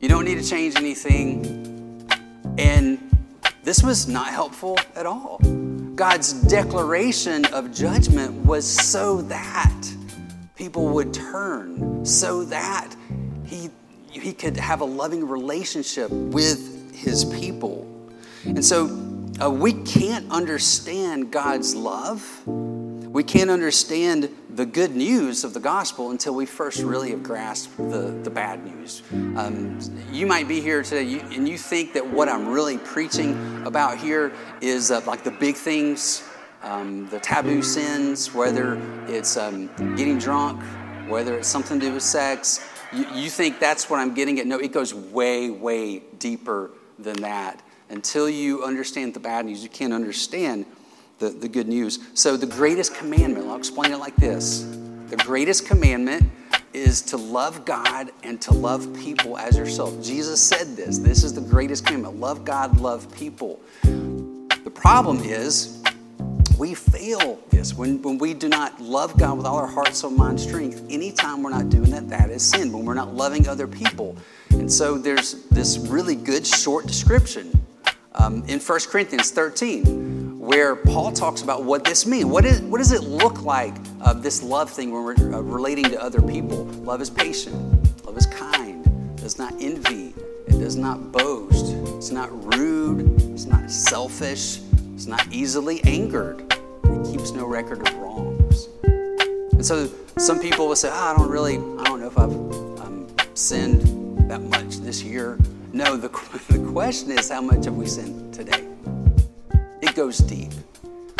You 0.00 0.08
don't 0.08 0.24
need 0.24 0.38
to 0.38 0.44
change 0.44 0.76
anything. 0.76 2.08
And 2.58 2.98
this 3.62 3.82
was 3.82 4.08
not 4.08 4.28
helpful 4.28 4.76
at 4.96 5.06
all. 5.06 5.38
God's 5.94 6.32
declaration 6.32 7.44
of 7.46 7.72
judgment 7.72 8.44
was 8.44 8.66
so 8.66 9.22
that 9.22 9.97
people 10.58 10.88
would 10.88 11.14
turn 11.14 12.04
so 12.04 12.42
that 12.42 12.92
he, 13.46 13.70
he 14.10 14.32
could 14.32 14.56
have 14.56 14.80
a 14.80 14.84
loving 14.84 15.26
relationship 15.26 16.10
with 16.10 16.92
his 16.92 17.24
people. 17.24 17.86
And 18.44 18.64
so 18.64 18.86
uh, 19.40 19.48
we 19.48 19.72
can't 19.84 20.28
understand 20.32 21.30
God's 21.30 21.76
love. 21.76 22.44
We 22.46 23.22
can't 23.22 23.50
understand 23.50 24.30
the 24.50 24.66
good 24.66 24.96
news 24.96 25.44
of 25.44 25.54
the 25.54 25.60
gospel 25.60 26.10
until 26.10 26.34
we 26.34 26.44
first 26.44 26.82
really 26.82 27.10
have 27.10 27.22
grasped 27.22 27.76
the, 27.76 28.18
the 28.24 28.30
bad 28.30 28.64
news. 28.66 29.04
Um, 29.12 29.78
you 30.10 30.26
might 30.26 30.48
be 30.48 30.60
here 30.60 30.82
today 30.82 31.20
and 31.20 31.48
you 31.48 31.56
think 31.56 31.92
that 31.92 32.04
what 32.04 32.28
I'm 32.28 32.48
really 32.48 32.78
preaching 32.78 33.62
about 33.64 33.98
here 33.98 34.32
is 34.60 34.90
uh, 34.90 35.02
like 35.06 35.22
the 35.22 35.30
big 35.30 35.54
things, 35.54 36.28
um, 36.62 37.08
the 37.08 37.20
taboo 37.20 37.62
sins, 37.62 38.34
whether 38.34 38.80
it's 39.06 39.36
um, 39.36 39.68
getting 39.96 40.18
drunk, 40.18 40.62
whether 41.08 41.36
it's 41.36 41.48
something 41.48 41.78
to 41.80 41.86
do 41.86 41.94
with 41.94 42.02
sex. 42.02 42.66
You, 42.92 43.06
you 43.14 43.30
think 43.30 43.60
that's 43.60 43.88
what 43.88 44.00
I'm 44.00 44.14
getting 44.14 44.38
at. 44.40 44.46
No, 44.46 44.58
it 44.58 44.72
goes 44.72 44.94
way, 44.94 45.50
way 45.50 46.00
deeper 46.18 46.70
than 46.98 47.20
that. 47.22 47.62
Until 47.90 48.28
you 48.28 48.64
understand 48.64 49.14
the 49.14 49.20
bad 49.20 49.46
news, 49.46 49.62
you 49.62 49.68
can't 49.68 49.92
understand 49.92 50.66
the, 51.18 51.30
the 51.30 51.48
good 51.48 51.68
news. 51.68 51.98
So, 52.14 52.36
the 52.36 52.46
greatest 52.46 52.94
commandment, 52.94 53.46
I'll 53.46 53.56
explain 53.56 53.92
it 53.92 53.98
like 53.98 54.16
this 54.16 54.62
the 55.08 55.16
greatest 55.16 55.66
commandment 55.66 56.30
is 56.74 57.00
to 57.00 57.16
love 57.16 57.64
God 57.64 58.10
and 58.22 58.40
to 58.42 58.52
love 58.52 58.94
people 58.94 59.38
as 59.38 59.56
yourself. 59.56 60.02
Jesus 60.02 60.40
said 60.40 60.76
this. 60.76 60.98
This 60.98 61.24
is 61.24 61.32
the 61.32 61.40
greatest 61.40 61.86
commandment 61.86 62.20
love 62.20 62.44
God, 62.44 62.78
love 62.78 63.10
people. 63.16 63.60
The 63.82 64.72
problem 64.74 65.20
is, 65.20 65.82
we 66.58 66.74
fail 66.74 67.38
this. 67.50 67.74
When, 67.74 68.02
when 68.02 68.18
we 68.18 68.34
do 68.34 68.48
not 68.48 68.80
love 68.80 69.16
God 69.16 69.36
with 69.38 69.46
all 69.46 69.56
our 69.56 69.66
heart, 69.66 69.94
soul, 69.94 70.10
mind, 70.10 70.40
strength, 70.40 70.84
anytime 70.90 71.42
we're 71.42 71.50
not 71.50 71.70
doing 71.70 71.90
that, 71.90 72.08
that 72.08 72.30
is 72.30 72.42
sin. 72.42 72.72
When 72.72 72.84
we're 72.84 72.94
not 72.94 73.14
loving 73.14 73.48
other 73.48 73.68
people. 73.68 74.16
And 74.50 74.70
so 74.70 74.98
there's 74.98 75.44
this 75.44 75.78
really 75.78 76.16
good 76.16 76.46
short 76.46 76.86
description 76.86 77.64
um, 78.14 78.44
in 78.48 78.58
1 78.58 78.80
Corinthians 78.88 79.30
13 79.30 80.38
where 80.38 80.76
Paul 80.76 81.12
talks 81.12 81.42
about 81.42 81.64
what 81.64 81.84
this 81.84 82.06
means. 82.06 82.24
What, 82.24 82.46
is, 82.46 82.62
what 82.62 82.78
does 82.78 82.92
it 82.92 83.02
look 83.02 83.42
like, 83.42 83.74
uh, 84.00 84.14
this 84.14 84.42
love 84.42 84.70
thing 84.70 84.90
when 84.90 85.04
we're 85.04 85.34
uh, 85.34 85.40
relating 85.40 85.84
to 85.84 86.02
other 86.02 86.22
people? 86.22 86.64
Love 86.64 87.02
is 87.02 87.10
patient, 87.10 87.54
love 88.06 88.16
is 88.16 88.24
kind, 88.24 89.14
does 89.18 89.38
not 89.38 89.52
envy, 89.60 90.14
it 90.46 90.58
does 90.58 90.74
not 90.74 91.12
boast, 91.12 91.74
it's 91.96 92.10
not 92.10 92.30
rude, 92.56 93.20
it's 93.30 93.44
not 93.44 93.70
selfish, 93.70 94.60
it's 94.94 95.06
not 95.06 95.30
easily 95.30 95.84
angered, 95.84 96.47
keeps 97.18 97.32
no 97.32 97.46
record 97.46 97.86
of 97.86 97.94
wrongs. 97.96 98.68
And 98.84 99.66
so 99.66 99.90
some 100.18 100.38
people 100.38 100.68
will 100.68 100.76
say, 100.76 100.88
oh, 100.88 100.94
I 100.94 101.16
don't 101.16 101.28
really, 101.28 101.56
I 101.56 101.84
don't 101.84 102.00
know 102.00 102.06
if 102.06 102.16
I've 102.16 102.30
um, 102.80 103.08
sinned 103.34 104.30
that 104.30 104.40
much 104.40 104.76
this 104.76 105.02
year. 105.02 105.36
No, 105.72 105.96
the, 105.96 106.08
the 106.48 106.64
question 106.70 107.10
is, 107.10 107.28
how 107.28 107.40
much 107.40 107.64
have 107.64 107.74
we 107.74 107.86
sinned 107.86 108.32
today? 108.32 108.68
It 109.82 109.96
goes 109.96 110.18
deep, 110.18 110.52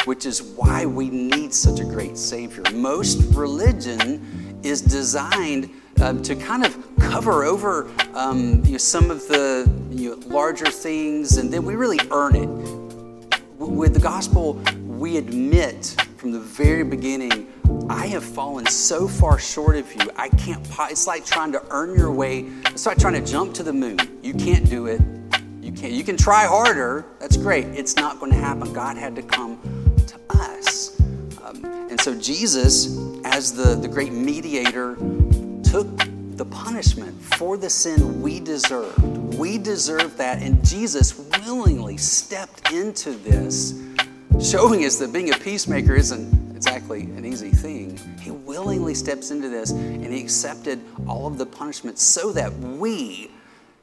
which 0.04 0.24
is 0.24 0.40
why 0.40 0.86
we 0.86 1.10
need 1.10 1.52
such 1.52 1.80
a 1.80 1.84
great 1.84 2.16
Savior. 2.16 2.62
Most 2.72 3.34
religion 3.34 4.60
is 4.62 4.80
designed 4.80 5.68
um, 6.00 6.22
to 6.22 6.36
kind 6.36 6.64
of 6.64 6.78
cover 7.00 7.42
over 7.42 7.90
um, 8.14 8.64
you 8.64 8.72
know, 8.72 8.78
some 8.78 9.10
of 9.10 9.26
the 9.26 9.68
you 9.90 10.10
know, 10.10 10.28
larger 10.28 10.66
things, 10.70 11.38
and 11.38 11.52
then 11.52 11.64
we 11.64 11.74
really 11.74 11.98
earn 12.12 12.36
it. 12.36 12.48
With 13.58 13.94
the 13.94 14.00
gospel, 14.00 14.62
we 14.98 15.16
admit 15.16 15.94
from 16.16 16.32
the 16.32 16.40
very 16.40 16.82
beginning, 16.82 17.46
I 17.88 18.06
have 18.08 18.24
fallen 18.24 18.66
so 18.66 19.06
far 19.06 19.38
short 19.38 19.76
of 19.76 19.92
you. 19.94 20.10
I 20.16 20.28
can't. 20.30 20.66
It's 20.90 21.06
like 21.06 21.24
trying 21.24 21.52
to 21.52 21.62
earn 21.70 21.96
your 21.96 22.10
way. 22.10 22.46
It's 22.66 22.84
like 22.84 22.98
trying 22.98 23.14
to 23.14 23.24
jump 23.24 23.54
to 23.54 23.62
the 23.62 23.72
moon. 23.72 23.98
You 24.22 24.34
can't 24.34 24.68
do 24.68 24.86
it. 24.86 25.00
You 25.60 25.72
can't. 25.72 25.92
you 25.92 26.02
can 26.02 26.16
try 26.16 26.46
harder. 26.46 27.06
That's 27.20 27.36
great. 27.36 27.66
It's 27.66 27.94
not 27.94 28.18
going 28.18 28.32
to 28.32 28.38
happen. 28.38 28.72
God 28.72 28.96
had 28.96 29.14
to 29.16 29.22
come 29.22 29.60
to 30.06 30.18
us. 30.30 30.98
Um, 31.44 31.64
and 31.90 32.00
so 32.00 32.18
Jesus, 32.18 32.98
as 33.24 33.52
the, 33.52 33.76
the 33.76 33.88
great 33.88 34.12
mediator, 34.12 34.96
took 35.62 35.86
the 36.36 36.46
punishment 36.50 37.20
for 37.34 37.56
the 37.56 37.70
sin 37.70 38.20
we 38.22 38.40
deserved. 38.40 38.98
We 39.34 39.58
deserved 39.58 40.16
that, 40.18 40.42
and 40.42 40.64
Jesus 40.66 41.18
willingly 41.18 41.96
stepped 41.96 42.72
into 42.72 43.12
this, 43.12 43.72
showing 44.40 44.84
us 44.84 44.96
that 44.96 45.12
being 45.12 45.32
a 45.32 45.38
peacemaker 45.38 45.94
isn't 45.94 46.56
exactly 46.56 47.02
an 47.02 47.24
easy 47.24 47.50
thing. 47.50 47.98
He 48.20 48.30
willingly 48.30 48.94
steps 48.94 49.30
into 49.30 49.48
this, 49.48 49.70
and 49.70 50.12
he 50.12 50.20
accepted 50.20 50.80
all 51.06 51.26
of 51.26 51.38
the 51.38 51.46
punishment 51.46 51.98
so 51.98 52.32
that 52.32 52.52
we 52.52 53.30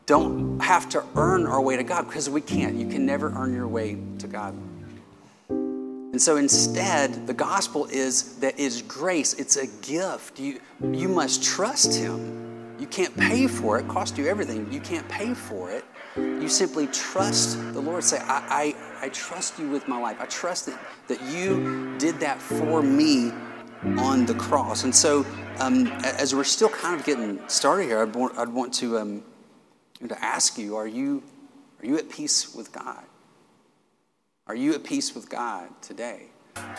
don't 0.05 0.59
have 0.59 0.87
to 0.89 1.03
earn 1.15 1.45
our 1.45 1.61
way 1.61 1.77
to 1.77 1.83
God 1.83 2.07
because 2.07 2.29
we 2.29 2.41
can't. 2.41 2.75
You 2.75 2.87
can 2.87 3.05
never 3.05 3.29
earn 3.35 3.53
your 3.53 3.67
way 3.67 3.97
to 4.19 4.27
God. 4.27 4.53
And 5.49 6.21
so 6.21 6.37
instead, 6.37 7.27
the 7.27 7.33
gospel 7.33 7.87
is 7.87 8.37
that 8.39 8.57
it's 8.57 8.81
grace, 8.81 9.33
it's 9.33 9.57
a 9.57 9.67
gift. 9.85 10.39
You, 10.39 10.61
you 10.91 11.09
must 11.09 11.43
trust 11.43 11.95
Him. 11.95 12.75
You 12.79 12.87
can't 12.87 13.15
pay 13.17 13.47
for 13.47 13.77
it, 13.79 13.85
it 13.85 13.87
cost 13.89 14.17
you 14.17 14.27
everything. 14.27 14.71
You 14.71 14.79
can't 14.79 15.07
pay 15.09 15.33
for 15.33 15.71
it. 15.71 15.83
You 16.15 16.47
simply 16.47 16.87
trust 16.87 17.57
the 17.73 17.79
Lord. 17.79 18.03
Say, 18.03 18.19
I, 18.19 18.75
I, 19.01 19.05
I 19.05 19.09
trust 19.09 19.59
you 19.59 19.69
with 19.69 19.87
my 19.87 19.99
life. 19.99 20.17
I 20.19 20.25
trust 20.25 20.67
that, 20.67 20.79
that 21.07 21.21
you 21.23 21.97
did 21.97 22.19
that 22.19 22.41
for 22.41 22.81
me 22.81 23.31
on 23.97 24.25
the 24.25 24.35
cross. 24.35 24.83
And 24.83 24.95
so, 24.95 25.25
um, 25.59 25.87
as 26.03 26.33
we're 26.33 26.43
still 26.43 26.69
kind 26.69 26.99
of 26.99 27.05
getting 27.05 27.39
started 27.47 27.85
here, 27.85 28.01
I'd 28.01 28.15
want, 28.15 28.37
I'd 28.37 28.49
want 28.49 28.73
to. 28.75 28.97
Um, 28.97 29.23
to 30.07 30.23
ask 30.23 30.57
you 30.57 30.75
are 30.75 30.87
you, 30.87 31.23
are 31.81 31.85
you 31.85 31.97
at 31.97 32.09
peace 32.09 32.53
with 32.55 32.71
God? 32.71 33.03
Are 34.47 34.55
you 34.55 34.73
at 34.73 34.83
peace 34.83 35.15
with 35.15 35.29
God 35.29 35.69
today? 35.81 36.27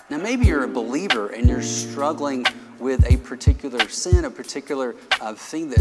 Now, 0.09 0.19
maybe 0.19 0.47
you're 0.47 0.65
a 0.65 0.69
believer 0.69 1.29
and 1.29 1.49
you're 1.49 1.63
struggling 1.63 2.47
with 2.79 3.11
a 3.11 3.17
particular 3.19 3.89
sin, 3.89 4.25
a 4.25 4.31
particular 4.31 4.95
uh, 5.21 5.35
thing 5.35 5.71
that 5.71 5.81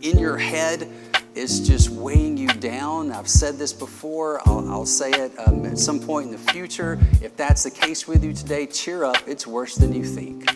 in 0.00 0.18
your 0.18 0.38
head 0.38 0.90
is 1.34 1.66
just 1.66 1.90
weighing 1.90 2.36
you 2.36 2.48
down. 2.48 3.12
I've 3.12 3.28
said 3.28 3.56
this 3.58 3.72
before, 3.72 4.40
I'll, 4.46 4.68
I'll 4.70 4.86
say 4.86 5.10
it 5.10 5.32
um, 5.38 5.64
at 5.66 5.78
some 5.78 6.00
point 6.00 6.26
in 6.26 6.32
the 6.32 6.52
future. 6.52 6.98
If 7.22 7.36
that's 7.36 7.62
the 7.62 7.70
case 7.70 8.06
with 8.06 8.24
you 8.24 8.32
today, 8.32 8.66
cheer 8.66 9.04
up. 9.04 9.16
It's 9.26 9.46
worse 9.46 9.76
than 9.76 9.92
you 9.92 10.04
think. 10.04 10.46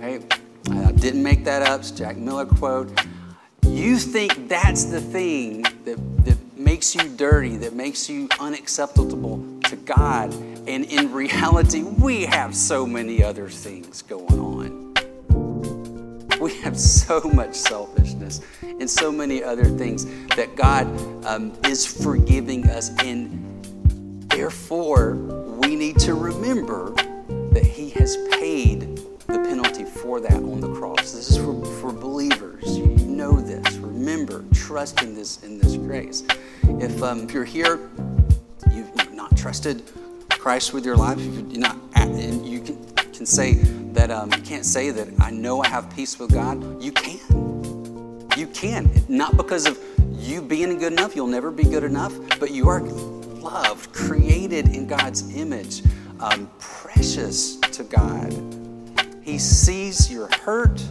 Right? 0.00 0.40
I 0.70 0.92
didn't 0.92 1.22
make 1.22 1.44
that 1.44 1.62
up. 1.62 1.80
It's 1.80 1.90
Jack 1.90 2.16
Miller 2.16 2.46
quote 2.46 2.90
you 3.72 3.96
think 3.96 4.48
that's 4.48 4.84
the 4.84 5.00
thing 5.00 5.62
that, 5.84 6.24
that 6.24 6.58
makes 6.58 6.94
you 6.94 7.08
dirty, 7.16 7.56
that 7.56 7.72
makes 7.72 8.08
you 8.08 8.28
unacceptable 8.38 9.44
to 9.64 9.76
God. 9.76 10.32
And 10.68 10.84
in 10.84 11.10
reality, 11.10 11.82
we 11.82 12.26
have 12.26 12.54
so 12.54 12.86
many 12.86 13.24
other 13.24 13.48
things 13.48 14.02
going 14.02 14.38
on. 14.38 14.41
We 16.42 16.58
have 16.62 16.76
so 16.76 17.20
much 17.20 17.54
selfishness 17.54 18.40
and 18.62 18.90
so 18.90 19.12
many 19.12 19.44
other 19.44 19.64
things 19.64 20.06
that 20.34 20.56
God 20.56 20.88
um, 21.24 21.56
is 21.64 21.86
forgiving 21.86 22.68
us. 22.68 22.90
And 22.98 23.64
therefore, 24.28 25.14
we 25.14 25.76
need 25.76 26.00
to 26.00 26.14
remember 26.14 26.90
that 27.52 27.64
He 27.64 27.90
has 27.90 28.16
paid 28.32 28.96
the 29.28 29.38
penalty 29.38 29.84
for 29.84 30.18
that 30.18 30.32
on 30.32 30.60
the 30.60 30.74
cross. 30.74 31.12
This 31.12 31.30
is 31.30 31.36
for, 31.36 31.64
for 31.80 31.92
believers. 31.92 32.76
You 32.76 32.86
know 32.86 33.40
this. 33.40 33.76
Remember, 33.76 34.44
trust 34.52 35.00
in 35.04 35.14
this 35.14 35.44
in 35.44 35.60
this 35.60 35.76
grace. 35.76 36.24
If, 36.64 37.00
um, 37.04 37.20
if 37.20 37.32
you're 37.32 37.44
here, 37.44 37.88
you've, 38.72 38.90
not 39.14 39.36
trusted 39.36 39.84
Christ 40.30 40.72
with 40.72 40.84
your 40.84 40.96
life, 40.96 41.18
if 41.20 41.52
you're 41.52 41.60
not, 41.60 41.78
and 41.94 42.44
you 42.44 42.60
can, 42.60 42.84
can 43.12 43.26
say 43.26 43.62
that 43.92 44.10
um, 44.10 44.32
you 44.32 44.42
can't 44.42 44.64
say 44.64 44.90
that 44.90 45.08
I 45.20 45.30
know 45.30 45.62
I 45.62 45.68
have 45.68 45.94
peace 45.94 46.18
with 46.18 46.32
God. 46.32 46.82
You 46.82 46.92
can. 46.92 48.28
You 48.36 48.46
can. 48.48 48.90
Not 49.08 49.36
because 49.36 49.66
of 49.66 49.78
you 50.12 50.40
being 50.40 50.78
good 50.78 50.92
enough. 50.92 51.14
You'll 51.14 51.26
never 51.26 51.50
be 51.50 51.64
good 51.64 51.84
enough, 51.84 52.14
but 52.38 52.50
you 52.50 52.68
are 52.68 52.80
loved, 52.80 53.92
created 53.92 54.68
in 54.68 54.86
God's 54.86 55.34
image, 55.36 55.82
um, 56.20 56.50
precious 56.58 57.56
to 57.56 57.84
God. 57.84 58.32
He 59.22 59.38
sees 59.38 60.10
your 60.10 60.28
hurt. 60.40 60.82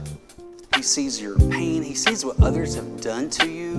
He 0.76 0.82
sees 0.82 1.22
your 1.22 1.38
pain. 1.38 1.84
He 1.84 1.96
sees 1.96 2.24
what 2.24 2.42
others 2.42 2.76
have 2.76 3.02
done 3.02 3.30
to 3.32 3.50
you, 3.50 3.74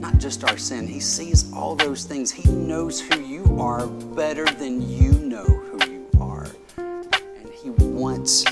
not 0.00 0.18
just 0.18 0.44
our 0.44 0.58
sin. 0.58 0.86
He 0.86 1.00
sees 1.00 1.52
all 1.52 1.74
those 1.74 2.04
things. 2.04 2.30
He 2.30 2.50
knows 2.50 3.00
who 3.00 3.20
you 3.20 3.60
are 3.60 3.86
better 3.86 4.44
than 4.44 4.86
you 4.88 5.12
know 5.12 5.44
who 5.44 5.90
you 5.90 6.06
are. 6.20 6.46
And 6.76 7.50
He 7.62 7.70
wants 7.70 8.44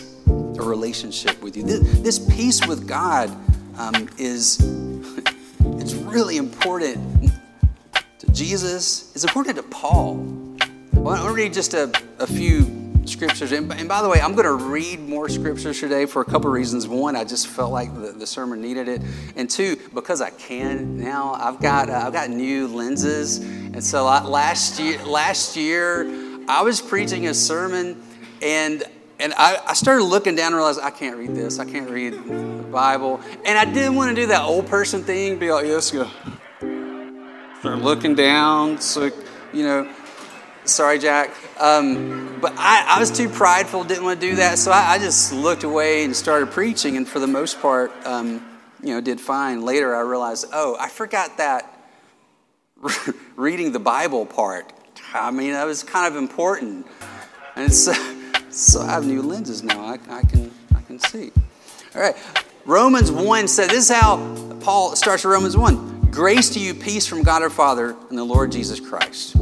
a 0.62 0.64
relationship 0.64 1.42
with 1.42 1.56
you. 1.56 1.64
This, 1.64 1.80
this 2.00 2.18
peace 2.18 2.66
with 2.66 2.88
God 2.88 3.30
um, 3.76 4.08
is 4.18 4.58
it's 5.60 5.94
really 5.94 6.36
important 6.36 7.32
to 8.18 8.32
Jesus. 8.32 9.12
It's 9.14 9.24
important 9.24 9.56
to 9.56 9.62
Paul. 9.64 10.56
I 10.94 10.98
want 10.98 11.22
to 11.22 11.32
read 11.32 11.52
just 11.52 11.74
a, 11.74 11.92
a 12.18 12.26
few 12.26 12.82
scriptures. 13.06 13.52
And, 13.52 13.72
and, 13.72 13.88
by 13.88 14.02
the 14.02 14.08
way, 14.08 14.20
I'm 14.20 14.34
going 14.34 14.46
to 14.46 14.64
read 14.64 15.00
more 15.00 15.28
scriptures 15.28 15.80
today 15.80 16.06
for 16.06 16.22
a 16.22 16.24
couple 16.24 16.48
of 16.48 16.52
reasons. 16.52 16.86
One, 16.86 17.16
I 17.16 17.24
just 17.24 17.48
felt 17.48 17.72
like 17.72 17.92
the, 17.94 18.12
the, 18.12 18.26
sermon 18.26 18.60
needed 18.60 18.88
it, 18.88 19.02
and 19.36 19.50
two, 19.50 19.76
because 19.92 20.20
I 20.20 20.30
can 20.30 20.98
now. 20.98 21.34
I've 21.34 21.60
got 21.60 21.90
uh, 21.90 22.04
I've 22.06 22.12
got 22.12 22.30
new 22.30 22.68
lenses, 22.68 23.38
and 23.38 23.82
so 23.82 24.06
I, 24.06 24.22
last 24.22 24.78
year 24.78 25.02
last 25.04 25.56
year 25.56 26.06
I 26.48 26.62
was 26.62 26.80
preaching 26.80 27.26
a 27.26 27.34
sermon, 27.34 28.02
and 28.40 28.84
and 29.18 29.32
I, 29.36 29.58
I 29.66 29.74
started 29.74 30.04
looking 30.04 30.34
down 30.34 30.48
and 30.48 30.56
realized 30.56 30.80
I 30.80 30.90
can't 30.90 31.16
read 31.16 31.34
this. 31.34 31.58
I 31.58 31.64
can't 31.64 31.90
read 31.90 32.14
the 32.14 32.68
Bible. 32.70 33.20
And 33.44 33.58
I 33.58 33.64
didn't 33.64 33.94
want 33.94 34.14
to 34.14 34.20
do 34.20 34.26
that 34.28 34.42
old 34.42 34.66
person 34.66 35.04
thing, 35.04 35.38
be 35.38 35.52
like, 35.52 35.66
yes, 35.66 35.90
go. 35.90 36.08
Start 37.60 37.78
looking 37.78 38.14
down. 38.14 38.80
So, 38.80 39.10
you 39.52 39.62
know, 39.62 39.92
sorry, 40.64 40.98
Jack. 40.98 41.30
Um, 41.60 42.38
but 42.40 42.52
I, 42.56 42.96
I, 42.96 43.00
was 43.00 43.10
too 43.10 43.28
prideful, 43.28 43.84
didn't 43.84 44.04
want 44.04 44.20
to 44.20 44.30
do 44.30 44.36
that. 44.36 44.58
So 44.58 44.72
I, 44.72 44.94
I, 44.94 44.98
just 44.98 45.32
looked 45.32 45.62
away 45.62 46.04
and 46.04 46.16
started 46.16 46.50
preaching. 46.50 46.96
And 46.96 47.06
for 47.06 47.20
the 47.20 47.26
most 47.26 47.60
part, 47.60 47.92
um, 48.04 48.44
you 48.82 48.94
know, 48.94 49.00
did 49.00 49.20
fine. 49.20 49.62
Later, 49.62 49.94
I 49.94 50.00
realized, 50.00 50.46
oh, 50.52 50.76
I 50.80 50.88
forgot 50.88 51.36
that 51.38 51.72
reading 53.36 53.70
the 53.72 53.78
Bible 53.78 54.26
part. 54.26 54.72
I 55.14 55.30
mean, 55.30 55.52
that 55.52 55.64
was 55.64 55.82
kind 55.82 56.12
of 56.12 56.20
important. 56.20 56.86
And 57.54 57.72
so, 57.72 57.92
so 58.52 58.80
I 58.82 58.86
have 58.86 59.06
new 59.06 59.22
lenses 59.22 59.62
now. 59.62 59.80
I, 59.84 59.98
I, 60.10 60.22
can, 60.22 60.50
I 60.76 60.80
can 60.82 60.98
see. 60.98 61.32
All 61.94 62.00
right. 62.00 62.16
Romans 62.64 63.10
1 63.10 63.48
said, 63.48 63.70
this 63.70 63.90
is 63.90 63.96
how 63.96 64.16
Paul 64.60 64.94
starts 64.94 65.24
Romans 65.24 65.56
1. 65.56 66.10
Grace 66.10 66.50
to 66.50 66.60
you, 66.60 66.74
peace 66.74 67.06
from 67.06 67.22
God 67.22 67.42
our 67.42 67.50
Father 67.50 67.96
and 68.10 68.18
the 68.18 68.24
Lord 68.24 68.52
Jesus 68.52 68.78
Christ. 68.78 69.34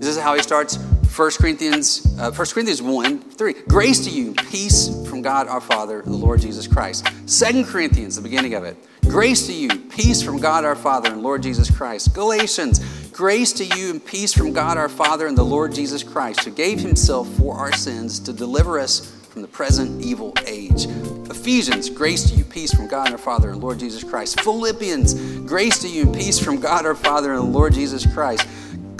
This 0.00 0.08
is 0.08 0.18
how 0.18 0.34
he 0.34 0.42
starts 0.42 0.78
1 1.14 1.30
Corinthians, 1.38 2.04
uh, 2.18 2.32
1 2.32 2.46
Corinthians 2.48 2.82
1 2.82 3.20
3. 3.20 3.54
Grace 3.68 4.04
to 4.04 4.10
you, 4.10 4.32
peace 4.32 4.88
from 5.08 5.22
God 5.22 5.46
our 5.46 5.60
Father 5.60 6.02
the 6.02 6.10
Lord 6.10 6.40
Jesus 6.40 6.66
Christ. 6.66 7.06
2 7.28 7.64
Corinthians, 7.66 8.16
the 8.16 8.22
beginning 8.22 8.54
of 8.54 8.64
it. 8.64 8.76
Grace 9.02 9.46
to 9.46 9.52
you, 9.52 9.68
peace 9.68 10.24
from 10.24 10.38
God 10.38 10.64
our 10.64 10.74
Father 10.74 11.12
and 11.12 11.22
Lord 11.22 11.40
Jesus 11.40 11.70
Christ. 11.70 12.14
Galatians, 12.14 12.80
grace 13.12 13.52
to 13.52 13.64
you 13.64 13.90
and 13.90 14.04
peace 14.04 14.32
from 14.32 14.52
God 14.52 14.76
our 14.76 14.88
Father 14.88 15.28
and 15.28 15.38
the 15.38 15.44
Lord 15.44 15.72
Jesus 15.72 16.02
Christ, 16.02 16.44
who 16.44 16.50
gave 16.50 16.80
himself 16.80 17.28
for 17.34 17.54
our 17.54 17.72
sins 17.72 18.18
to 18.18 18.32
deliver 18.32 18.80
us 18.80 19.12
from 19.28 19.42
the 19.42 19.48
present 19.48 20.02
evil 20.02 20.32
age. 20.46 20.86
Ephesians, 21.30 21.90
grace 21.90 22.28
to 22.28 22.36
you, 22.36 22.42
peace 22.42 22.74
from 22.74 22.88
God 22.88 23.12
our 23.12 23.18
Father 23.18 23.50
and 23.50 23.60
Lord 23.60 23.78
Jesus 23.78 24.02
Christ. 24.02 24.40
Philippians, 24.40 25.14
grace 25.40 25.78
to 25.82 25.88
you 25.88 26.02
and 26.02 26.14
peace 26.14 26.40
from 26.40 26.58
God 26.58 26.84
our 26.84 26.96
Father 26.96 27.34
and 27.34 27.42
the 27.42 27.56
Lord 27.56 27.72
Jesus 27.72 28.04
Christ. 28.12 28.48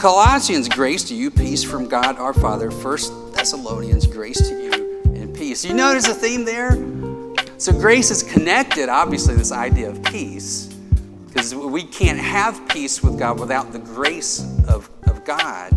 Colossians, 0.05 0.69
grace 0.69 1.03
to 1.05 1.15
you, 1.15 1.31
peace 1.31 1.65
from 1.65 1.89
God 1.89 2.19
our 2.19 2.35
Father. 2.35 2.71
First 2.71 3.11
Thessalonians, 3.33 4.07
grace 4.07 4.37
to 4.37 4.55
you 4.55 5.01
and 5.07 5.35
peace. 5.35 5.65
You 5.65 5.73
notice 5.73 6.07
a 6.07 6.13
theme 6.13 6.45
there? 6.45 6.73
So 7.57 7.73
grace 7.73 8.11
is 8.11 8.23
connected, 8.23 8.91
obviously, 8.91 9.35
this 9.35 9.51
idea 9.51 9.89
of 9.89 10.03
peace, 10.03 10.67
because 11.27 11.55
we 11.55 11.85
can't 11.85 12.19
have 12.19 12.69
peace 12.69 13.03
with 13.03 13.19
God 13.19 13.41
without 13.41 13.73
the 13.73 13.79
grace 13.79 14.45
of, 14.69 14.91
of 15.05 15.25
God. 15.25 15.75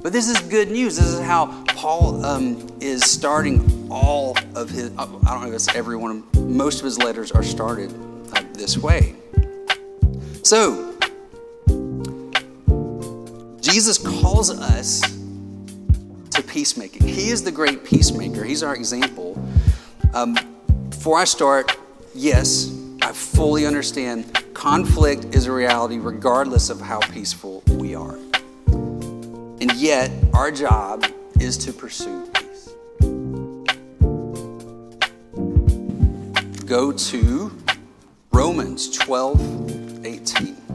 But 0.00 0.14
this 0.14 0.30
is 0.30 0.40
good 0.48 0.70
news. 0.70 0.96
This 0.96 1.08
is 1.08 1.20
how 1.20 1.62
Paul 1.66 2.24
um, 2.24 2.66
is 2.80 3.04
starting 3.04 3.86
all 3.90 4.34
of 4.54 4.70
his, 4.70 4.92
I 4.96 5.04
don't 5.04 5.42
know 5.42 5.48
if 5.48 5.52
it's 5.52 5.74
every 5.74 5.98
one, 5.98 6.24
most 6.38 6.78
of 6.78 6.86
his 6.86 6.96
letters 6.96 7.32
are 7.32 7.42
started 7.42 7.92
uh, 8.32 8.42
this 8.54 8.78
way. 8.78 9.14
So, 10.42 10.87
Jesus 13.70 13.98
calls 13.98 14.50
us 14.50 15.02
to 16.30 16.42
peacemaking. 16.42 17.06
He 17.06 17.28
is 17.28 17.44
the 17.44 17.52
great 17.52 17.84
peacemaker, 17.84 18.42
He's 18.42 18.62
our 18.62 18.74
example. 18.74 19.42
Um, 20.14 20.36
before 20.88 21.18
I 21.18 21.24
start, 21.24 21.76
yes, 22.14 22.74
I 23.02 23.12
fully 23.12 23.66
understand 23.66 24.42
conflict 24.54 25.34
is 25.34 25.46
a 25.46 25.52
reality 25.52 25.98
regardless 25.98 26.70
of 26.70 26.80
how 26.80 27.00
peaceful 27.00 27.62
we 27.68 27.94
are. 27.94 28.16
And 28.66 29.72
yet, 29.74 30.10
our 30.32 30.50
job 30.50 31.04
is 31.38 31.58
to 31.58 31.72
pursue 31.72 32.26
peace. 32.32 32.70
Go 36.64 36.92
to 36.92 37.52
Romans 38.32 38.90
12 38.90 40.06
18. 40.06 40.67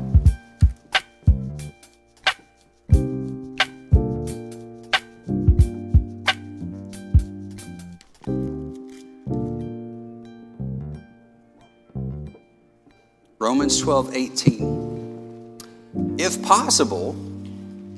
Romans 13.54 13.80
12, 13.82 14.16
18. 14.16 16.16
If 16.18 16.42
possible, 16.42 17.16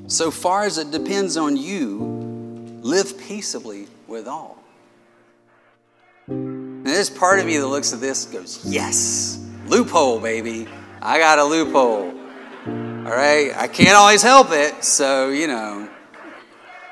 so 0.06 0.30
far 0.30 0.64
as 0.64 0.76
it 0.76 0.90
depends 0.90 1.38
on 1.38 1.56
you, 1.56 1.96
live 2.82 3.18
peaceably 3.18 3.88
with 4.06 4.28
all. 4.28 4.58
And 6.26 6.86
there's 6.86 7.08
part 7.08 7.40
of 7.40 7.46
me 7.46 7.56
that 7.56 7.66
looks 7.66 7.94
at 7.94 8.02
this 8.02 8.26
goes, 8.26 8.66
yes, 8.66 9.42
loophole, 9.66 10.20
baby. 10.20 10.68
I 11.00 11.18
got 11.18 11.38
a 11.38 11.44
loophole. 11.44 12.10
All 12.66 13.16
right, 13.16 13.56
I 13.56 13.66
can't 13.66 13.96
always 13.96 14.20
help 14.20 14.48
it, 14.50 14.84
so, 14.84 15.30
you 15.30 15.46
know. 15.46 15.88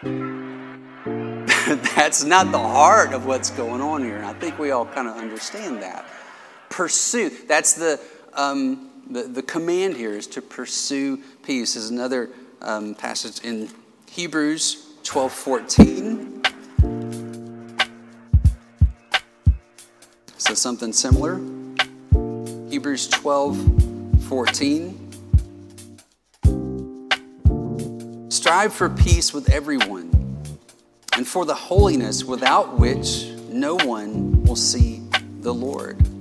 That's 1.97 2.25
not 2.25 2.51
the 2.51 2.59
heart 2.59 3.13
of 3.13 3.27
what's 3.27 3.51
going 3.51 3.83
on 3.83 4.03
here, 4.03 4.17
and 4.17 4.25
I 4.25 4.33
think 4.33 4.59
we 4.59 4.71
all 4.71 4.87
kind 4.87 5.07
of 5.07 5.19
understand 5.19 5.83
that. 5.83 6.07
Pursue, 6.71 7.31
that's 7.47 7.75
the 7.75 8.01
um, 8.35 8.91
the, 9.09 9.23
the 9.23 9.43
command 9.43 9.97
here 9.97 10.13
is 10.13 10.27
to 10.29 10.43
pursue 10.43 11.19
peace. 11.43 11.77
Is 11.77 11.91
another 11.91 12.31
um, 12.63 12.95
passage 12.95 13.45
in 13.45 13.69
Hebrews 14.11 14.87
12 15.05 15.33
14. 15.33 16.43
So 20.39 20.55
something 20.55 20.93
similar. 20.93 21.41
Hebrews 22.71 23.09
12 23.09 24.25
14. 24.29 25.01
Strive 28.31 28.75
for 28.75 28.91
peace 28.91 29.33
with 29.33 29.51
everyone 29.51 30.11
and 31.17 31.27
for 31.27 31.45
the 31.47 31.55
holiness 31.55 32.25
without 32.25 32.79
which 32.79 33.27
no 33.49 33.77
one 33.77 34.43
will 34.43 34.57
see 34.57 35.03
the 35.41 35.55
Lord. 35.55 36.14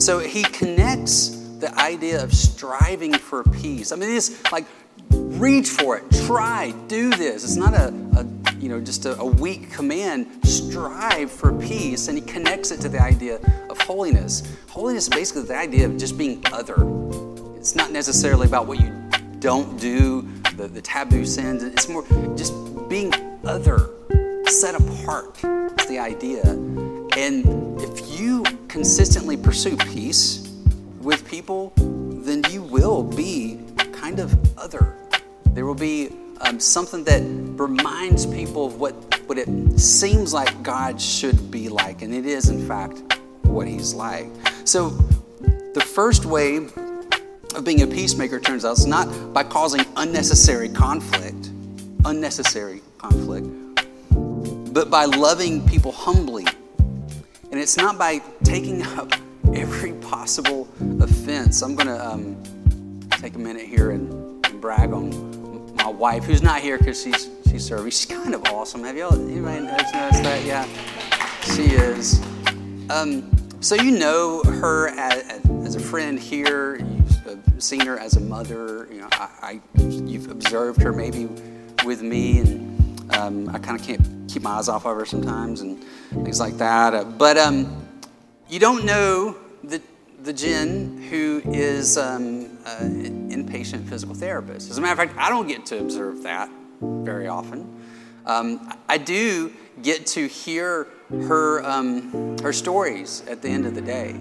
So 0.00 0.18
he 0.18 0.42
connects 0.44 1.28
the 1.58 1.70
idea 1.78 2.24
of 2.24 2.32
striving 2.32 3.12
for 3.12 3.44
peace. 3.44 3.92
I 3.92 3.96
mean, 3.96 4.08
it's 4.10 4.50
like 4.50 4.64
reach 5.10 5.68
for 5.68 5.98
it, 5.98 6.10
try, 6.26 6.72
do 6.88 7.10
this. 7.10 7.44
It's 7.44 7.56
not 7.56 7.74
a, 7.74 7.88
a 8.16 8.54
you 8.58 8.70
know 8.70 8.80
just 8.80 9.04
a, 9.04 9.18
a 9.20 9.26
weak 9.26 9.70
command. 9.70 10.26
Strive 10.42 11.30
for 11.30 11.52
peace, 11.52 12.08
and 12.08 12.16
he 12.16 12.24
connects 12.24 12.70
it 12.70 12.80
to 12.80 12.88
the 12.88 13.00
idea 13.00 13.40
of 13.68 13.78
holiness. 13.82 14.42
Holiness 14.70 15.04
is 15.04 15.10
basically 15.10 15.42
the 15.42 15.56
idea 15.56 15.84
of 15.84 15.98
just 15.98 16.16
being 16.16 16.42
other. 16.50 16.76
It's 17.56 17.74
not 17.74 17.92
necessarily 17.92 18.46
about 18.46 18.66
what 18.66 18.80
you 18.80 18.90
don't 19.38 19.78
do, 19.78 20.22
the, 20.56 20.66
the 20.66 20.80
taboo 20.80 21.26
sins. 21.26 21.62
It's 21.62 21.90
more 21.90 22.04
just 22.36 22.54
being 22.88 23.12
other, 23.44 23.90
set 24.46 24.74
apart. 24.74 25.38
It's 25.44 25.86
the 25.86 25.98
idea. 25.98 26.42
And 27.16 27.78
if 27.82 28.18
you 28.18 28.44
consistently 28.70 29.36
pursue 29.36 29.76
peace 29.76 30.48
with 31.02 31.28
people, 31.28 31.72
then 31.76 32.42
you 32.50 32.62
will 32.62 33.02
be 33.02 33.58
kind 33.92 34.20
of 34.20 34.32
other. 34.56 34.94
There 35.46 35.66
will 35.66 35.74
be 35.74 36.10
um, 36.40 36.60
something 36.60 37.02
that 37.04 37.20
reminds 37.60 38.26
people 38.26 38.66
of 38.66 38.78
what, 38.78 38.94
what 39.26 39.38
it 39.38 39.48
seems 39.78 40.32
like 40.32 40.62
God 40.62 41.00
should 41.00 41.50
be 41.50 41.68
like, 41.68 42.02
and 42.02 42.14
it 42.14 42.26
is, 42.26 42.48
in 42.48 42.66
fact, 42.66 43.02
what 43.42 43.66
He's 43.66 43.92
like. 43.92 44.28
So, 44.64 44.90
the 45.74 45.84
first 45.84 46.24
way 46.24 46.58
of 47.54 47.64
being 47.64 47.82
a 47.82 47.86
peacemaker 47.88 48.38
turns 48.38 48.64
out 48.64 48.78
is 48.78 48.86
not 48.86 49.34
by 49.34 49.42
causing 49.42 49.84
unnecessary 49.96 50.68
conflict, 50.68 51.50
unnecessary 52.04 52.82
conflict, 52.98 53.48
but 54.72 54.90
by 54.90 55.06
loving 55.06 55.66
people 55.66 55.90
humbly 55.90 56.46
and 57.50 57.60
it's 57.60 57.76
not 57.76 57.98
by 57.98 58.20
taking 58.44 58.82
up 58.98 59.12
every 59.54 59.92
possible 59.94 60.68
offense. 61.00 61.62
I'm 61.62 61.74
going 61.74 61.88
to 61.88 62.06
um, 62.06 62.42
take 63.10 63.34
a 63.34 63.38
minute 63.38 63.66
here 63.66 63.90
and, 63.90 64.18
brag 64.60 64.92
on 64.92 65.74
my 65.74 65.88
wife, 65.88 66.24
who's 66.24 66.42
not 66.42 66.60
here 66.60 66.76
because 66.76 67.02
she's, 67.02 67.30
she's 67.48 67.64
serving. 67.64 67.90
She's 67.90 68.04
kind 68.04 68.34
of 68.34 68.44
awesome. 68.48 68.84
Have 68.84 68.94
y'all, 68.94 69.14
anybody 69.14 69.64
noticed 69.64 69.92
that? 69.94 70.44
Yeah, 70.44 70.66
she 71.54 71.74
is. 71.74 72.20
Um, 72.90 73.30
so 73.60 73.74
you 73.74 73.92
know 73.92 74.42
her 74.42 74.88
as, 74.88 75.40
as, 75.64 75.76
a 75.76 75.80
friend 75.80 76.18
here. 76.18 76.76
You've 76.76 77.62
seen 77.62 77.80
her 77.86 77.98
as 77.98 78.16
a 78.16 78.20
mother. 78.20 78.86
You 78.92 79.00
know, 79.00 79.08
I, 79.12 79.28
I 79.42 79.60
you've 79.78 80.30
observed 80.30 80.82
her 80.82 80.92
maybe 80.92 81.26
with 81.84 82.02
me, 82.02 82.40
and 82.40 82.79
um, 83.20 83.48
I 83.50 83.58
kind 83.58 83.78
of 83.78 83.86
can't 83.86 84.00
keep 84.28 84.42
my 84.42 84.52
eyes 84.52 84.68
off 84.68 84.86
of 84.86 84.96
her 84.96 85.04
sometimes 85.04 85.60
and 85.60 85.82
things 86.10 86.40
like 86.40 86.56
that. 86.58 86.94
Uh, 86.94 87.04
but 87.04 87.36
um, 87.36 87.86
you 88.48 88.58
don't 88.58 88.84
know 88.84 89.36
the, 89.62 89.80
the 90.22 90.32
Jen 90.32 91.02
who 91.10 91.42
is 91.46 91.98
um, 91.98 92.58
an 92.66 93.30
inpatient 93.30 93.88
physical 93.88 94.14
therapist. 94.14 94.70
As 94.70 94.78
a 94.78 94.80
matter 94.80 94.92
of 94.92 95.08
fact, 95.08 95.18
I 95.18 95.28
don't 95.28 95.46
get 95.46 95.66
to 95.66 95.80
observe 95.80 96.22
that 96.22 96.50
very 96.80 97.28
often. 97.28 97.82
Um, 98.26 98.72
I 98.88 98.98
do 98.98 99.52
get 99.82 100.06
to 100.08 100.26
hear 100.26 100.86
her, 101.10 101.64
um, 101.64 102.38
her 102.38 102.52
stories 102.52 103.22
at 103.28 103.42
the 103.42 103.48
end 103.48 103.66
of 103.66 103.74
the 103.74 103.80
day. 103.80 104.20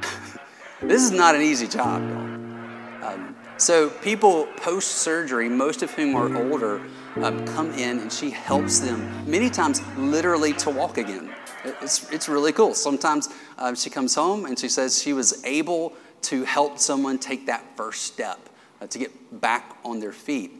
this 0.82 1.02
is 1.02 1.10
not 1.10 1.34
an 1.34 1.42
easy 1.42 1.66
job, 1.66 2.02
y'all. 2.02 3.12
Um, 3.12 3.36
so, 3.58 3.88
people 3.88 4.46
post 4.56 4.96
surgery, 4.96 5.48
most 5.48 5.82
of 5.82 5.90
whom 5.92 6.14
are 6.16 6.36
older, 6.36 6.80
um, 7.22 7.44
come 7.46 7.72
in 7.72 7.98
and 7.98 8.12
she 8.12 8.30
helps 8.30 8.80
them 8.80 9.30
many 9.30 9.50
times 9.50 9.80
literally 9.96 10.52
to 10.54 10.70
walk 10.70 10.98
again. 10.98 11.32
It's, 11.64 12.10
it's 12.12 12.28
really 12.28 12.52
cool. 12.52 12.74
Sometimes 12.74 13.28
um, 13.58 13.74
she 13.74 13.90
comes 13.90 14.14
home 14.14 14.44
and 14.44 14.58
she 14.58 14.68
says 14.68 15.02
she 15.02 15.12
was 15.12 15.44
able 15.44 15.94
to 16.22 16.44
help 16.44 16.78
someone 16.78 17.18
take 17.18 17.46
that 17.46 17.64
first 17.76 18.02
step 18.02 18.38
uh, 18.80 18.86
to 18.86 18.98
get 18.98 19.40
back 19.40 19.76
on 19.84 20.00
their 20.00 20.12
feet. 20.12 20.52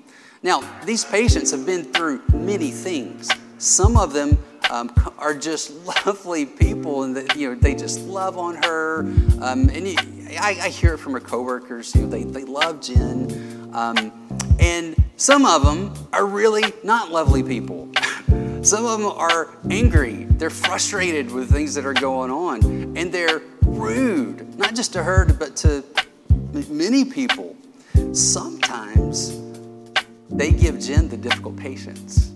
Now, 0.42 0.62
these 0.85 1.05
patients 1.05 1.51
have 1.51 1.66
been 1.66 1.85
through 1.85 2.23
many 2.33 2.71
things. 2.71 3.29
Some 3.59 3.97
of 3.97 4.12
them 4.12 4.38
um, 4.71 4.92
are 5.19 5.35
just 5.35 5.73
lovely 6.07 6.47
people, 6.47 7.03
and 7.05 7.16
you 7.35 7.51
know 7.51 7.61
they 7.61 7.75
just 7.75 8.01
love 8.01 8.38
on 8.38 8.57
her. 8.64 9.01
Um, 9.40 9.69
and 9.71 9.88
you, 9.88 9.97
I, 10.38 10.59
I, 10.62 10.69
hear 10.69 10.95
it 10.95 10.99
from 10.99 11.14
her 11.14 11.21
coworkers. 11.21 11.95
You 11.95 12.03
know, 12.03 12.09
they 12.09 12.25
they 12.25 12.45
love 12.45 12.81
Jen, 12.81 13.71
um, 13.73 14.12
and 14.61 14.97
some 15.16 15.46
of 15.46 15.64
them 15.64 15.94
are 16.12 16.26
really 16.26 16.62
not 16.85 17.11
lovely 17.11 17.42
people. 17.42 17.88
some 18.62 18.85
of 18.85 19.00
them 19.00 19.07
are 19.07 19.57
angry. 19.70 20.24
They're 20.24 20.50
frustrated 20.50 21.33
with 21.33 21.50
things 21.50 21.74
that 21.74 21.87
are 21.87 21.94
going 21.94 22.31
on, 22.31 22.62
and 22.96 23.11
they're 23.11 23.40
rude, 23.62 24.59
not 24.59 24.74
just 24.74 24.92
to 24.92 25.02
her, 25.02 25.24
but 25.24 25.57
to 25.57 25.83
many 26.68 27.05
people. 27.05 27.57
Sometimes 28.12 29.40
they 30.29 30.50
give 30.50 30.79
Jen 30.81 31.09
the 31.09 31.16
difficult 31.16 31.57
patients 31.57 32.33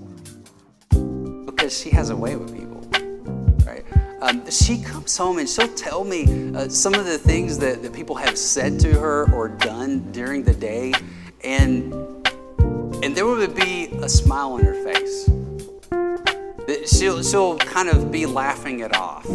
because 1.44 1.78
she 1.78 1.90
has 1.90 2.08
a 2.08 2.16
way 2.16 2.36
with 2.36 2.56
people, 2.56 2.80
right? 3.66 3.84
Um, 4.22 4.50
she 4.50 4.80
comes 4.82 5.14
home 5.16 5.38
and 5.38 5.48
she'll 5.48 5.68
tell 5.74 6.04
me 6.04 6.54
uh, 6.54 6.68
some 6.68 6.94
of 6.94 7.04
the 7.04 7.18
things 7.18 7.58
that, 7.58 7.82
that 7.82 7.92
people 7.92 8.16
have 8.16 8.38
said 8.38 8.80
to 8.80 8.98
her 8.98 9.30
or 9.34 9.48
done 9.48 10.10
during 10.12 10.44
the 10.44 10.54
day, 10.54 10.94
and 11.44 12.19
and 13.02 13.16
there 13.16 13.26
would 13.26 13.54
be 13.54 13.86
a 14.02 14.08
smile 14.08 14.52
on 14.52 14.64
her 14.64 14.74
face. 14.84 15.30
She'll 16.86 17.22
she'll 17.22 17.58
kind 17.58 17.88
of 17.88 18.12
be 18.12 18.26
laughing 18.26 18.80
it 18.80 18.94
off. 18.96 19.26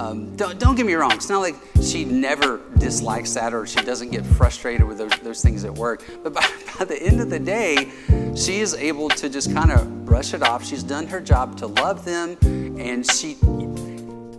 Um, 0.00 0.34
don't, 0.34 0.58
don't 0.58 0.76
get 0.76 0.86
me 0.86 0.94
wrong, 0.94 1.12
it's 1.12 1.28
not 1.28 1.40
like 1.40 1.56
she 1.82 2.06
never 2.06 2.60
dislikes 2.78 3.34
that 3.34 3.52
or 3.52 3.66
she 3.66 3.82
doesn't 3.82 4.08
get 4.08 4.24
frustrated 4.24 4.86
with 4.86 4.96
those, 4.96 5.12
those 5.18 5.42
things 5.42 5.62
at 5.64 5.74
work. 5.74 6.02
But 6.22 6.32
by, 6.32 6.40
by 6.78 6.86
the 6.86 7.02
end 7.02 7.20
of 7.20 7.28
the 7.28 7.38
day, 7.38 7.90
she 8.34 8.60
is 8.60 8.72
able 8.72 9.10
to 9.10 9.28
just 9.28 9.52
kind 9.52 9.70
of 9.70 10.06
brush 10.06 10.32
it 10.32 10.42
off. 10.42 10.64
She's 10.64 10.82
done 10.82 11.06
her 11.08 11.20
job 11.20 11.58
to 11.58 11.66
love 11.66 12.06
them, 12.06 12.38
and 12.80 13.04
she, 13.10 13.36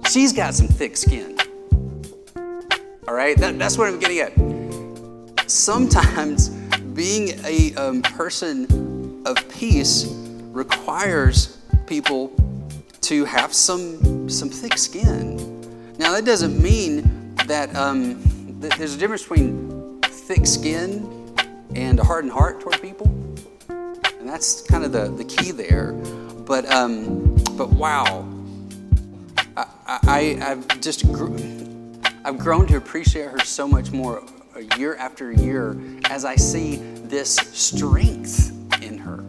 she's 0.09 0.33
got 0.33 0.55
some 0.55 0.67
thick 0.67 0.97
skin. 0.97 1.37
All 3.07 3.13
right? 3.13 3.37
That, 3.37 3.59
that's 3.59 3.77
what 3.77 3.87
I'm 3.87 3.99
getting 3.99 4.17
at. 4.17 5.49
Sometimes 5.49 6.49
being 6.93 7.39
a 7.45 7.73
um, 7.75 8.01
person 8.01 9.23
of 9.25 9.37
peace 9.49 10.05
requires 10.51 11.57
people 11.87 12.33
to 13.01 13.25
have 13.25 13.53
some 13.53 14.29
some 14.29 14.49
thick 14.49 14.77
skin. 14.77 15.37
Now 15.97 16.11
that 16.13 16.25
doesn't 16.25 16.61
mean 16.61 17.35
that, 17.47 17.75
um, 17.75 18.21
that 18.59 18.73
there's 18.73 18.95
a 18.95 18.97
difference 18.97 19.23
between 19.23 19.99
thick 20.01 20.45
skin 20.45 21.35
and 21.75 21.99
a 21.99 22.03
hardened 22.03 22.33
heart 22.33 22.61
toward 22.61 22.81
people, 22.81 23.07
and 23.69 24.27
that's 24.27 24.61
kind 24.61 24.83
of 24.83 24.91
the, 24.91 25.09
the 25.11 25.23
key 25.23 25.51
there. 25.51 25.93
But 26.45 26.69
um, 26.71 27.35
but 27.57 27.69
wow, 27.69 28.27
I, 29.55 29.97
I 30.07 30.21
have 30.39 30.81
just 30.81 31.11
gr- 31.11 31.37
I've 32.23 32.37
grown 32.37 32.67
to 32.67 32.77
appreciate 32.77 33.29
her 33.31 33.39
so 33.39 33.67
much 33.67 33.91
more 33.91 34.23
year 34.77 34.95
after 34.95 35.31
year 35.31 35.79
as 36.05 36.25
I 36.25 36.35
see 36.35 36.77
this 37.03 37.35
strength 37.35 38.51
in 38.81 38.97
her. 38.97 39.23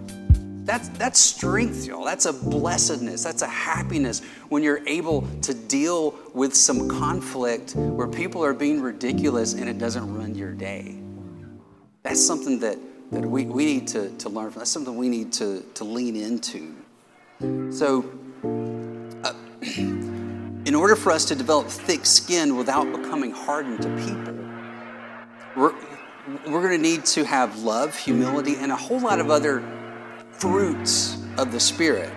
That's, 0.64 0.88
that's 0.90 1.18
strength, 1.18 1.87
y'all. 1.87 2.05
That's 2.05 2.27
a 2.27 2.33
blessedness. 2.33 3.25
That's 3.25 3.42
a 3.42 3.49
happiness 3.49 4.23
when 4.49 4.62
you're 4.62 4.87
able 4.87 5.27
to 5.42 5.55
deal 5.55 6.14
with 6.35 6.55
some 6.55 6.88
conflict 6.88 7.75
where 7.75 8.07
people 8.07 8.45
are 8.45 8.55
being 8.55 8.81
ridiculous 8.81 9.55
and 9.55 9.68
it 9.68 9.79
doesn't 9.79 10.14
ruin 10.14 10.37
your 10.37 10.53
day. 10.53 10.97
That's 12.05 12.25
something 12.25 12.61
that, 12.61 12.79
that 13.11 13.27
we, 13.27 13.45
we 13.45 13.64
need 13.64 13.88
to, 13.88 14.11
to 14.18 14.29
learn 14.29 14.51
from. 14.51 14.61
That's 14.61 14.71
something 14.71 14.97
we 14.97 15.09
need 15.09 15.33
to, 15.35 15.62
to 15.75 15.85
lean 15.85 16.14
into. 16.14 16.75
So, 17.73 18.09
uh, 19.25 19.35
in 20.64 20.75
order 20.77 20.95
for 20.95 21.11
us 21.11 21.25
to 21.25 21.35
develop 21.35 21.66
thick 21.66 22.07
skin 22.07 22.57
without 22.57 22.85
becoming 22.92 23.33
hardened 23.33 23.83
to 23.83 23.88
people, 23.97 24.41
we're, 25.57 25.75
we're 26.47 26.62
going 26.62 26.71
to 26.71 26.79
need 26.79 27.05
to 27.07 27.25
have 27.25 27.62
love, 27.62 27.97
humility, 27.97 28.57
and 28.57 28.73
a 28.73 28.77
whole 28.77 29.01
lot 29.01 29.21
of 29.21 29.31
other 29.31 29.62
fruits 30.33 31.19
of 31.38 31.53
the 31.53 31.61
Spirit. 31.61 32.12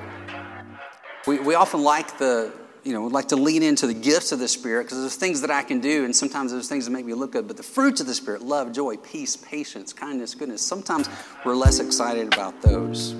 We, 1.28 1.40
we 1.40 1.56
often 1.56 1.82
like 1.82 2.18
the, 2.18 2.54
you 2.84 2.94
know, 2.94 3.08
like 3.08 3.30
to 3.30 3.36
lean 3.36 3.64
into 3.64 3.88
the 3.88 3.94
gifts 3.94 4.32
of 4.32 4.40
the 4.40 4.48
Spirit 4.48 4.84
because 4.84 5.00
there's 5.00 5.16
things 5.16 5.42
that 5.42 5.52
I 5.52 5.64
can 5.64 5.80
do, 5.80 6.06
and 6.06 6.16
sometimes 6.16 6.52
there's 6.52 6.70
things 6.70 6.86
that 6.86 6.92
make 6.92 7.06
me 7.06 7.14
look 7.14 7.32
good. 7.32 7.48
But 7.48 7.58
the 7.58 7.64
fruits 7.64 8.00
of 8.00 8.08
the 8.08 8.14
Spirit 8.14 8.42
love, 8.42 8.72
joy, 8.72 8.98
peace, 8.98 9.36
patience, 9.36 9.92
kindness, 9.92 10.36
goodness 10.36 10.62
sometimes 10.62 11.10
we're 11.44 11.56
less 11.56 11.80
excited 11.80 12.34
about 12.34 12.62
those. 12.62 13.16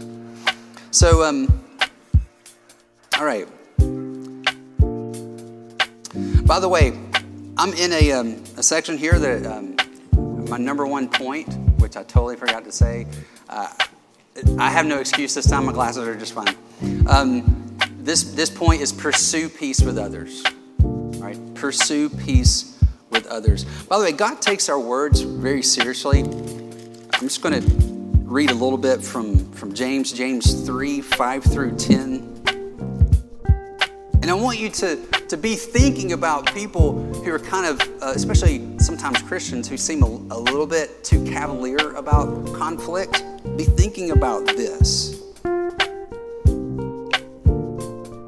So, 0.92 1.24
um, 1.24 1.64
all 3.18 3.26
right. 3.26 3.48
By 6.46 6.60
the 6.60 6.70
way, 6.70 6.98
I'm 7.58 7.74
in 7.74 7.92
a, 7.92 8.12
um, 8.12 8.44
a 8.56 8.64
section 8.64 8.98
here 8.98 9.18
that 9.18 9.46
um, 9.46 9.75
my 10.50 10.58
number 10.58 10.86
one 10.86 11.10
point, 11.10 11.54
which 11.80 11.98
I 11.98 12.04
totally 12.04 12.36
forgot 12.36 12.64
to 12.66 12.72
say. 12.72 13.08
Uh, 13.50 13.72
I 14.58 14.70
have 14.70 14.86
no 14.86 15.00
excuse 15.00 15.34
this 15.34 15.50
time. 15.50 15.66
My 15.66 15.72
glasses 15.72 16.08
are 16.08 16.16
just 16.16 16.34
fine. 16.34 16.56
Um, 17.08 17.78
this, 18.00 18.24
this 18.34 18.50
point 18.50 18.82
is 18.82 18.92
pursue 18.92 19.50
peace 19.50 19.82
with 19.82 19.98
others. 19.98 20.44
All 20.84 21.12
right? 21.22 21.56
Pursue 21.56 22.10
peace 22.10 22.80
with 23.10 23.26
others. 23.28 23.64
By 23.86 23.98
the 23.98 24.04
way, 24.04 24.12
God 24.12 24.42
takes 24.42 24.70
our 24.70 24.80
words 24.80 25.22
very 25.22 25.64
seriously. 25.64 26.22
I'm 26.22 27.22
just 27.22 27.42
going 27.42 27.62
to 27.62 27.96
read 28.26 28.52
a 28.52 28.54
little 28.54 28.78
bit 28.78 29.02
from, 29.02 29.52
from 29.54 29.74
James, 29.74 30.12
James 30.12 30.66
3 30.66 31.02
5 31.02 31.44
through 31.44 31.78
10. 31.78 32.35
And 34.26 34.32
I 34.32 34.34
want 34.34 34.58
you 34.58 34.72
to, 34.72 34.96
to 35.28 35.38
be 35.38 35.54
thinking 35.54 36.14
about 36.14 36.52
people 36.52 36.94
who 37.14 37.32
are 37.32 37.38
kind 37.38 37.68
of, 37.68 37.80
uh, 38.02 38.14
especially 38.16 38.68
sometimes 38.80 39.22
Christians, 39.22 39.70
who 39.70 39.78
seem 39.78 40.02
a, 40.02 40.08
a 40.08 40.40
little 40.40 40.66
bit 40.66 41.04
too 41.04 41.24
cavalier 41.26 41.92
about 41.92 42.52
conflict. 42.56 43.24
Be 43.56 43.66
thinking 43.66 44.10
about 44.10 44.48
this. 44.48 45.22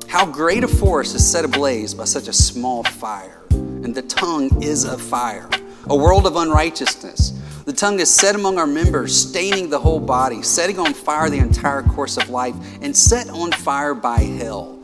How 0.08 0.24
great 0.28 0.64
a 0.64 0.68
forest 0.68 1.16
is 1.16 1.26
set 1.26 1.44
ablaze 1.44 1.96
by 1.96 2.06
such 2.06 2.28
a 2.28 2.34
small 2.34 2.84
fire, 2.84 3.42
and 3.50 3.96
the 3.96 4.04
tongue 4.04 4.62
is 4.62 4.84
a 4.84 5.00
fire, 5.00 5.50
a 5.88 5.96
world 5.96 6.28
of 6.28 6.36
unrighteousness. 6.36 7.32
The 7.66 7.74
tongue 7.74 8.00
is 8.00 8.14
set 8.14 8.36
among 8.36 8.60
our 8.60 8.68
members, 8.68 9.20
staining 9.20 9.72
the 9.72 9.80
whole 9.80 10.00
body, 10.00 10.44
setting 10.44 10.78
on 10.78 10.94
fire 10.94 11.32
the 11.32 11.40
entire 11.40 11.82
course 11.82 12.18
of 12.18 12.30
life, 12.30 12.54
and 12.84 12.96
set 12.96 13.32
on 13.32 13.52
fire 13.52 13.96
by 13.96 14.20
hell. 14.20 14.78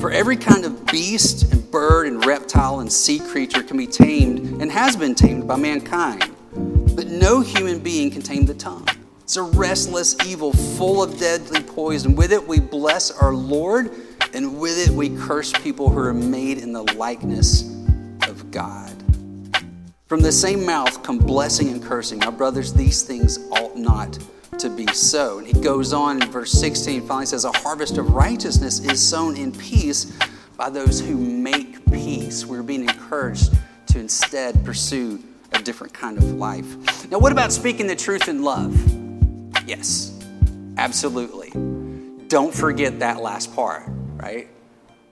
For 0.00 0.10
every 0.10 0.36
kind 0.36 0.64
of 0.66 0.84
beast 0.86 1.50
and 1.52 1.70
bird 1.70 2.06
and 2.06 2.24
reptile 2.24 2.80
and 2.80 2.92
sea 2.92 3.18
creature 3.18 3.62
can 3.62 3.78
be 3.78 3.86
tamed 3.86 4.60
and 4.60 4.70
has 4.70 4.94
been 4.94 5.14
tamed 5.14 5.48
by 5.48 5.56
mankind. 5.56 6.30
But 6.94 7.06
no 7.08 7.40
human 7.40 7.78
being 7.78 8.10
can 8.10 8.20
tame 8.20 8.44
the 8.44 8.54
tongue. 8.54 8.86
It's 9.22 9.36
a 9.36 9.42
restless 9.42 10.14
evil 10.26 10.52
full 10.52 11.02
of 11.02 11.18
deadly 11.18 11.62
poison. 11.62 12.14
With 12.14 12.32
it 12.32 12.46
we 12.46 12.60
bless 12.60 13.10
our 13.10 13.32
Lord, 13.32 13.90
and 14.34 14.60
with 14.60 14.78
it 14.78 14.94
we 14.94 15.16
curse 15.16 15.52
people 15.52 15.88
who 15.88 15.98
are 15.98 16.14
made 16.14 16.58
in 16.58 16.72
the 16.72 16.82
likeness 16.94 17.62
of 18.28 18.50
God. 18.50 18.92
From 20.06 20.20
the 20.20 20.30
same 20.30 20.64
mouth 20.64 21.02
come 21.02 21.18
blessing 21.18 21.70
and 21.70 21.82
cursing. 21.82 22.18
My 22.18 22.30
brothers, 22.30 22.72
these 22.72 23.02
things 23.02 23.38
ought 23.50 23.76
not 23.76 24.18
to 24.58 24.70
be 24.70 24.86
so. 24.88 25.38
And 25.38 25.46
he 25.46 25.52
goes 25.60 25.92
on 25.92 26.22
in 26.22 26.30
verse 26.30 26.52
16, 26.52 27.06
finally 27.06 27.26
says, 27.26 27.44
A 27.44 27.52
harvest 27.58 27.98
of 27.98 28.12
righteousness 28.12 28.80
is 28.80 29.02
sown 29.02 29.36
in 29.36 29.52
peace 29.52 30.16
by 30.56 30.70
those 30.70 31.00
who 31.00 31.16
make 31.16 31.84
peace. 31.90 32.46
We're 32.46 32.62
being 32.62 32.82
encouraged 32.82 33.52
to 33.88 33.98
instead 33.98 34.64
pursue 34.64 35.22
a 35.52 35.62
different 35.62 35.92
kind 35.92 36.18
of 36.18 36.24
life. 36.34 37.10
Now, 37.10 37.18
what 37.18 37.32
about 37.32 37.52
speaking 37.52 37.86
the 37.86 37.96
truth 37.96 38.28
in 38.28 38.42
love? 38.42 38.74
Yes, 39.66 40.18
absolutely. 40.76 41.50
Don't 42.28 42.54
forget 42.54 43.00
that 43.00 43.20
last 43.20 43.54
part, 43.54 43.84
right? 44.16 44.48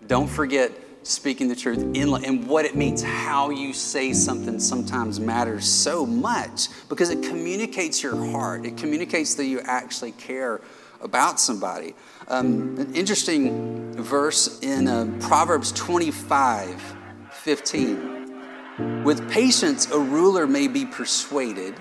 Don't 0.07 0.28
forget 0.28 0.72
speaking 1.06 1.48
the 1.48 1.56
truth 1.56 1.78
in, 1.94 2.10
love 2.10 2.24
and 2.24 2.46
what 2.46 2.64
it 2.64 2.74
means. 2.74 3.02
How 3.02 3.50
you 3.50 3.72
say 3.72 4.12
something 4.12 4.58
sometimes 4.58 5.20
matters 5.20 5.66
so 5.66 6.04
much 6.06 6.68
because 6.88 7.10
it 7.10 7.22
communicates 7.22 8.02
your 8.02 8.16
heart. 8.32 8.64
It 8.64 8.76
communicates 8.76 9.34
that 9.34 9.44
you 9.44 9.60
actually 9.60 10.12
care 10.12 10.60
about 11.00 11.38
somebody. 11.38 11.94
Um, 12.28 12.78
an 12.78 12.94
interesting 12.94 13.92
verse 13.92 14.60
in 14.60 14.88
uh, 14.88 15.06
Proverbs 15.20 15.72
25 15.72 16.96
15. 17.30 19.04
With 19.04 19.30
patience, 19.30 19.90
a 19.90 19.98
ruler 19.98 20.46
may 20.46 20.66
be 20.66 20.86
persuaded, 20.86 21.74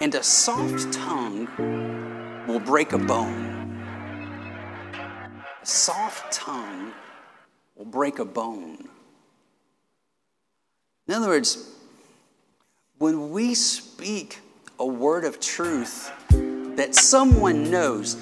and 0.00 0.14
a 0.14 0.22
soft 0.22 0.92
tongue 0.92 1.48
will 2.46 2.60
break 2.60 2.92
a 2.92 2.98
bone. 2.98 3.72
A 5.62 5.66
soft 5.66 6.30
tongue 6.32 6.92
will 7.76 7.84
break 7.84 8.18
a 8.18 8.24
bone. 8.24 8.88
In 11.08 11.14
other 11.14 11.28
words, 11.28 11.68
when 12.98 13.30
we 13.30 13.54
speak 13.54 14.38
a 14.78 14.86
word 14.86 15.24
of 15.24 15.40
truth 15.40 16.10
that 16.76 16.94
someone 16.94 17.70
knows, 17.70 18.16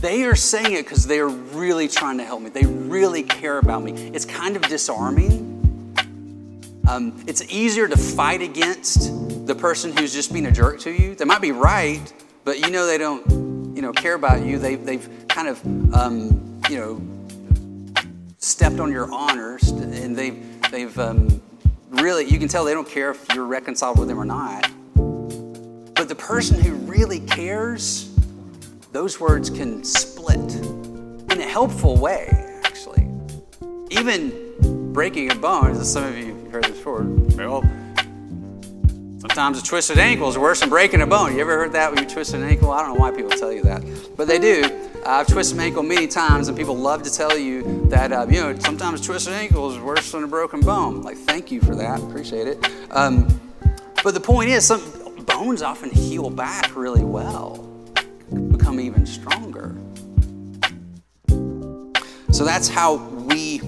they 0.00 0.24
are 0.24 0.34
saying 0.34 0.72
it 0.72 0.84
because 0.84 1.06
they 1.06 1.20
are 1.20 1.28
really 1.28 1.86
trying 1.86 2.18
to 2.18 2.24
help 2.24 2.40
me. 2.40 2.50
They 2.50 2.64
really 2.64 3.22
care 3.22 3.58
about 3.58 3.82
me. 3.82 3.92
It's 3.92 4.24
kind 4.24 4.56
of 4.56 4.62
disarming. 4.62 5.48
Um, 6.88 7.22
it's 7.26 7.42
easier 7.52 7.86
to 7.86 7.96
fight 7.96 8.40
against 8.40 9.46
the 9.46 9.54
person 9.54 9.94
who's 9.94 10.12
just 10.12 10.32
being 10.32 10.46
a 10.46 10.50
jerk 10.50 10.80
to 10.80 10.90
you. 10.90 11.14
They 11.14 11.26
might 11.26 11.42
be 11.42 11.52
right, 11.52 12.00
but 12.44 12.60
you 12.60 12.70
know 12.70 12.86
they 12.86 12.98
don't, 12.98 13.76
you 13.76 13.82
know, 13.82 13.92
care 13.92 14.14
about 14.14 14.44
you. 14.44 14.58
They, 14.58 14.76
they've 14.76 15.08
kind 15.28 15.48
of, 15.48 15.94
um, 15.94 16.60
you 16.70 16.78
know, 16.78 17.19
stepped 18.50 18.80
on 18.80 18.90
your 18.90 19.10
honors, 19.12 19.68
and 19.68 20.16
they've, 20.16 20.60
they've 20.70 20.98
um, 20.98 21.40
really, 21.90 22.28
you 22.28 22.38
can 22.38 22.48
tell 22.48 22.64
they 22.64 22.74
don't 22.74 22.88
care 22.88 23.12
if 23.12 23.24
you're 23.32 23.46
reconciled 23.46 23.98
with 23.98 24.08
them 24.08 24.18
or 24.18 24.24
not. 24.24 24.68
But 25.94 26.08
the 26.08 26.16
person 26.16 26.60
who 26.60 26.74
really 26.74 27.20
cares, 27.20 28.10
those 28.92 29.20
words 29.20 29.50
can 29.50 29.84
split 29.84 30.54
in 30.56 31.40
a 31.40 31.48
helpful 31.48 31.96
way, 31.96 32.60
actually. 32.64 33.06
Even 33.90 34.92
breaking 34.92 35.30
a 35.30 35.36
bone, 35.36 35.70
as 35.70 35.92
some 35.92 36.04
of 36.04 36.18
you 36.18 36.34
heard 36.50 36.64
this 36.64 36.76
before, 36.76 37.04
well, 37.36 37.62
sometimes 39.20 39.58
a 39.58 39.62
twisted 39.62 39.98
ankle 39.98 40.30
is 40.30 40.38
worse 40.38 40.60
than 40.60 40.70
breaking 40.70 41.02
a 41.02 41.06
bone. 41.06 41.34
You 41.34 41.42
ever 41.42 41.58
heard 41.58 41.72
that 41.72 41.92
when 41.92 42.02
you 42.02 42.08
twist 42.08 42.32
an 42.32 42.42
ankle? 42.42 42.70
I 42.70 42.80
don't 42.80 42.94
know 42.94 43.00
why 43.00 43.10
people 43.10 43.30
tell 43.30 43.52
you 43.52 43.62
that, 43.64 43.82
but 44.16 44.26
they 44.26 44.38
do. 44.38 44.64
I've 45.04 45.26
twisted 45.26 45.58
my 45.58 45.64
ankle 45.64 45.82
many 45.82 46.06
times, 46.06 46.48
and 46.48 46.56
people 46.56 46.74
love 46.74 47.02
to 47.02 47.12
tell 47.12 47.36
you 47.36 47.86
that, 47.88 48.12
uh, 48.12 48.26
you 48.30 48.40
know, 48.40 48.58
sometimes 48.58 49.02
twisted 49.02 49.34
ankle 49.34 49.70
is 49.70 49.78
worse 49.78 50.12
than 50.12 50.24
a 50.24 50.26
broken 50.26 50.60
bone. 50.60 51.02
Like, 51.02 51.18
thank 51.18 51.52
you 51.52 51.60
for 51.60 51.74
that. 51.76 52.00
Appreciate 52.00 52.48
it. 52.48 52.66
Um, 52.90 53.28
but 54.02 54.14
the 54.14 54.20
point 54.20 54.48
is, 54.48 54.66
some 54.66 54.80
bones 55.26 55.60
often 55.60 55.90
heal 55.90 56.30
back 56.30 56.74
really 56.74 57.04
well, 57.04 57.56
become 58.50 58.80
even 58.80 59.04
stronger. 59.04 59.76
So 62.32 62.44
that's 62.44 62.68
how 62.68 62.96
we 62.96 63.60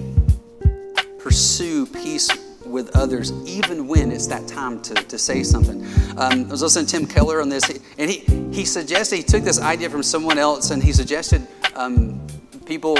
pursue 1.19 1.85
peace 1.85 2.29
with 2.73 2.95
others, 2.95 3.31
even 3.47 3.87
when 3.87 4.11
it's 4.11 4.27
that 4.27 4.47
time 4.47 4.81
to, 4.81 4.95
to 4.95 5.17
say 5.17 5.43
something. 5.43 5.85
Um, 6.17 6.45
I 6.47 6.51
was 6.51 6.63
listening 6.63 6.87
to 6.87 6.91
Tim 6.91 7.05
Keller 7.05 7.39
on 7.39 7.47
this, 7.47 7.69
and 7.97 8.09
he, 8.09 8.19
he 8.51 8.65
suggested, 8.65 9.15
he 9.17 9.23
took 9.23 9.43
this 9.43 9.61
idea 9.61 9.89
from 9.89 10.03
someone 10.03 10.39
else, 10.39 10.71
and 10.71 10.83
he 10.83 10.91
suggested 10.91 11.47
um, 11.75 12.19
people 12.65 12.97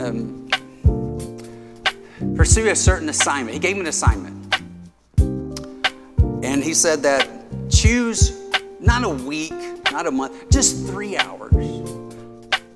um, 0.00 0.48
pursue 2.34 2.68
a 2.68 2.74
certain 2.74 3.10
assignment. 3.10 3.52
He 3.52 3.60
gave 3.60 3.76
him 3.76 3.82
an 3.82 3.88
assignment. 3.88 4.34
And 6.42 6.64
he 6.64 6.72
said 6.72 7.02
that 7.02 7.28
choose 7.70 8.40
not 8.80 9.04
a 9.04 9.10
week, 9.10 9.52
not 9.92 10.06
a 10.06 10.10
month, 10.10 10.50
just 10.50 10.86
three 10.86 11.16
hours. 11.18 11.52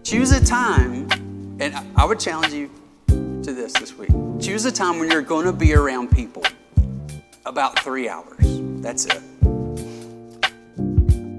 Choose 0.04 0.32
a 0.32 0.44
time, 0.44 1.08
and 1.60 1.74
I 1.96 2.04
would 2.04 2.20
challenge 2.20 2.52
you 2.52 2.70
to 3.42 3.52
this 3.52 3.72
this 3.74 3.96
week. 3.96 4.10
Choose 4.38 4.64
a 4.64 4.72
time 4.72 4.98
when 4.98 5.10
you're 5.10 5.22
going 5.22 5.46
to 5.46 5.52
be 5.52 5.74
around 5.74 6.10
people. 6.10 6.42
About 7.46 7.78
three 7.78 8.08
hours. 8.08 8.60
That's 8.82 9.06
it. 9.06 9.22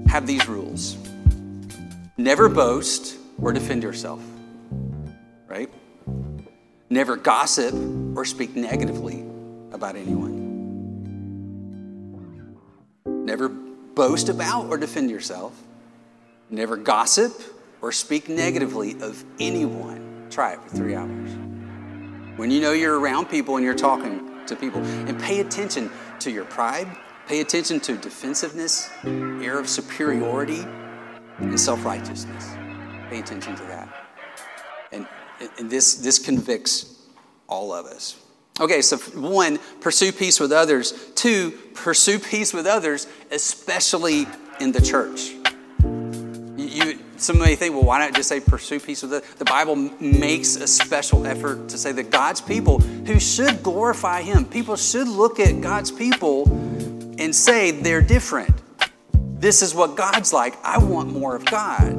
Have 0.08 0.26
these 0.26 0.46
rules 0.48 0.96
never 2.16 2.48
boast 2.48 3.16
or 3.40 3.52
defend 3.52 3.82
yourself, 3.82 4.22
right? 5.48 5.70
Never 6.90 7.16
gossip 7.16 7.74
or 8.16 8.24
speak 8.24 8.54
negatively 8.54 9.24
about 9.72 9.96
anyone. 9.96 10.42
Never 13.06 13.48
boast 13.48 14.28
about 14.28 14.66
or 14.66 14.76
defend 14.76 15.10
yourself. 15.10 15.58
Never 16.50 16.76
gossip 16.76 17.32
or 17.80 17.92
speak 17.92 18.28
negatively 18.28 19.00
of 19.00 19.24
anyone. 19.40 20.26
Try 20.30 20.52
it 20.52 20.60
for 20.60 20.68
three 20.68 20.94
hours. 20.94 21.30
When 22.36 22.50
you 22.50 22.60
know 22.60 22.72
you're 22.72 22.98
around 22.98 23.26
people 23.26 23.56
and 23.56 23.64
you're 23.64 23.74
talking 23.74 24.30
to 24.46 24.56
people, 24.56 24.82
and 24.82 25.20
pay 25.20 25.40
attention 25.40 25.90
to 26.20 26.30
your 26.30 26.44
pride, 26.46 26.88
pay 27.26 27.40
attention 27.40 27.78
to 27.80 27.96
defensiveness, 27.96 28.90
air 29.04 29.58
of 29.58 29.68
superiority, 29.68 30.64
and 31.38 31.60
self 31.60 31.84
righteousness. 31.84 32.54
Pay 33.10 33.18
attention 33.18 33.54
to 33.56 33.62
that. 33.64 34.06
And, 34.92 35.06
and 35.58 35.70
this, 35.70 35.96
this 35.96 36.18
convicts 36.18 36.96
all 37.48 37.72
of 37.72 37.86
us. 37.86 38.16
Okay, 38.60 38.80
so 38.82 38.96
one, 38.98 39.58
pursue 39.80 40.12
peace 40.12 40.40
with 40.40 40.52
others. 40.52 41.10
Two, 41.14 41.50
pursue 41.74 42.18
peace 42.18 42.52
with 42.52 42.66
others, 42.66 43.06
especially 43.30 44.26
in 44.60 44.72
the 44.72 44.80
church. 44.80 45.32
You, 46.56 46.98
some 47.22 47.38
may 47.38 47.54
think, 47.54 47.74
well, 47.74 47.84
why 47.84 47.98
not 47.98 48.14
just 48.14 48.28
say 48.28 48.40
pursue 48.40 48.80
peace 48.80 49.02
with 49.02 49.12
others? 49.12 49.34
The 49.34 49.44
Bible 49.44 49.76
makes 49.76 50.56
a 50.56 50.66
special 50.66 51.26
effort 51.26 51.68
to 51.68 51.78
say 51.78 51.92
that 51.92 52.10
God's 52.10 52.40
people 52.40 52.80
who 52.80 53.20
should 53.20 53.62
glorify 53.62 54.22
Him, 54.22 54.44
people 54.44 54.76
should 54.76 55.08
look 55.08 55.38
at 55.38 55.60
God's 55.60 55.92
people 55.92 56.50
and 57.18 57.34
say 57.34 57.70
they're 57.70 58.02
different. 58.02 58.50
This 59.38 59.62
is 59.62 59.74
what 59.74 59.96
God's 59.96 60.32
like. 60.32 60.56
I 60.64 60.78
want 60.78 61.12
more 61.12 61.36
of 61.36 61.44
God. 61.44 61.92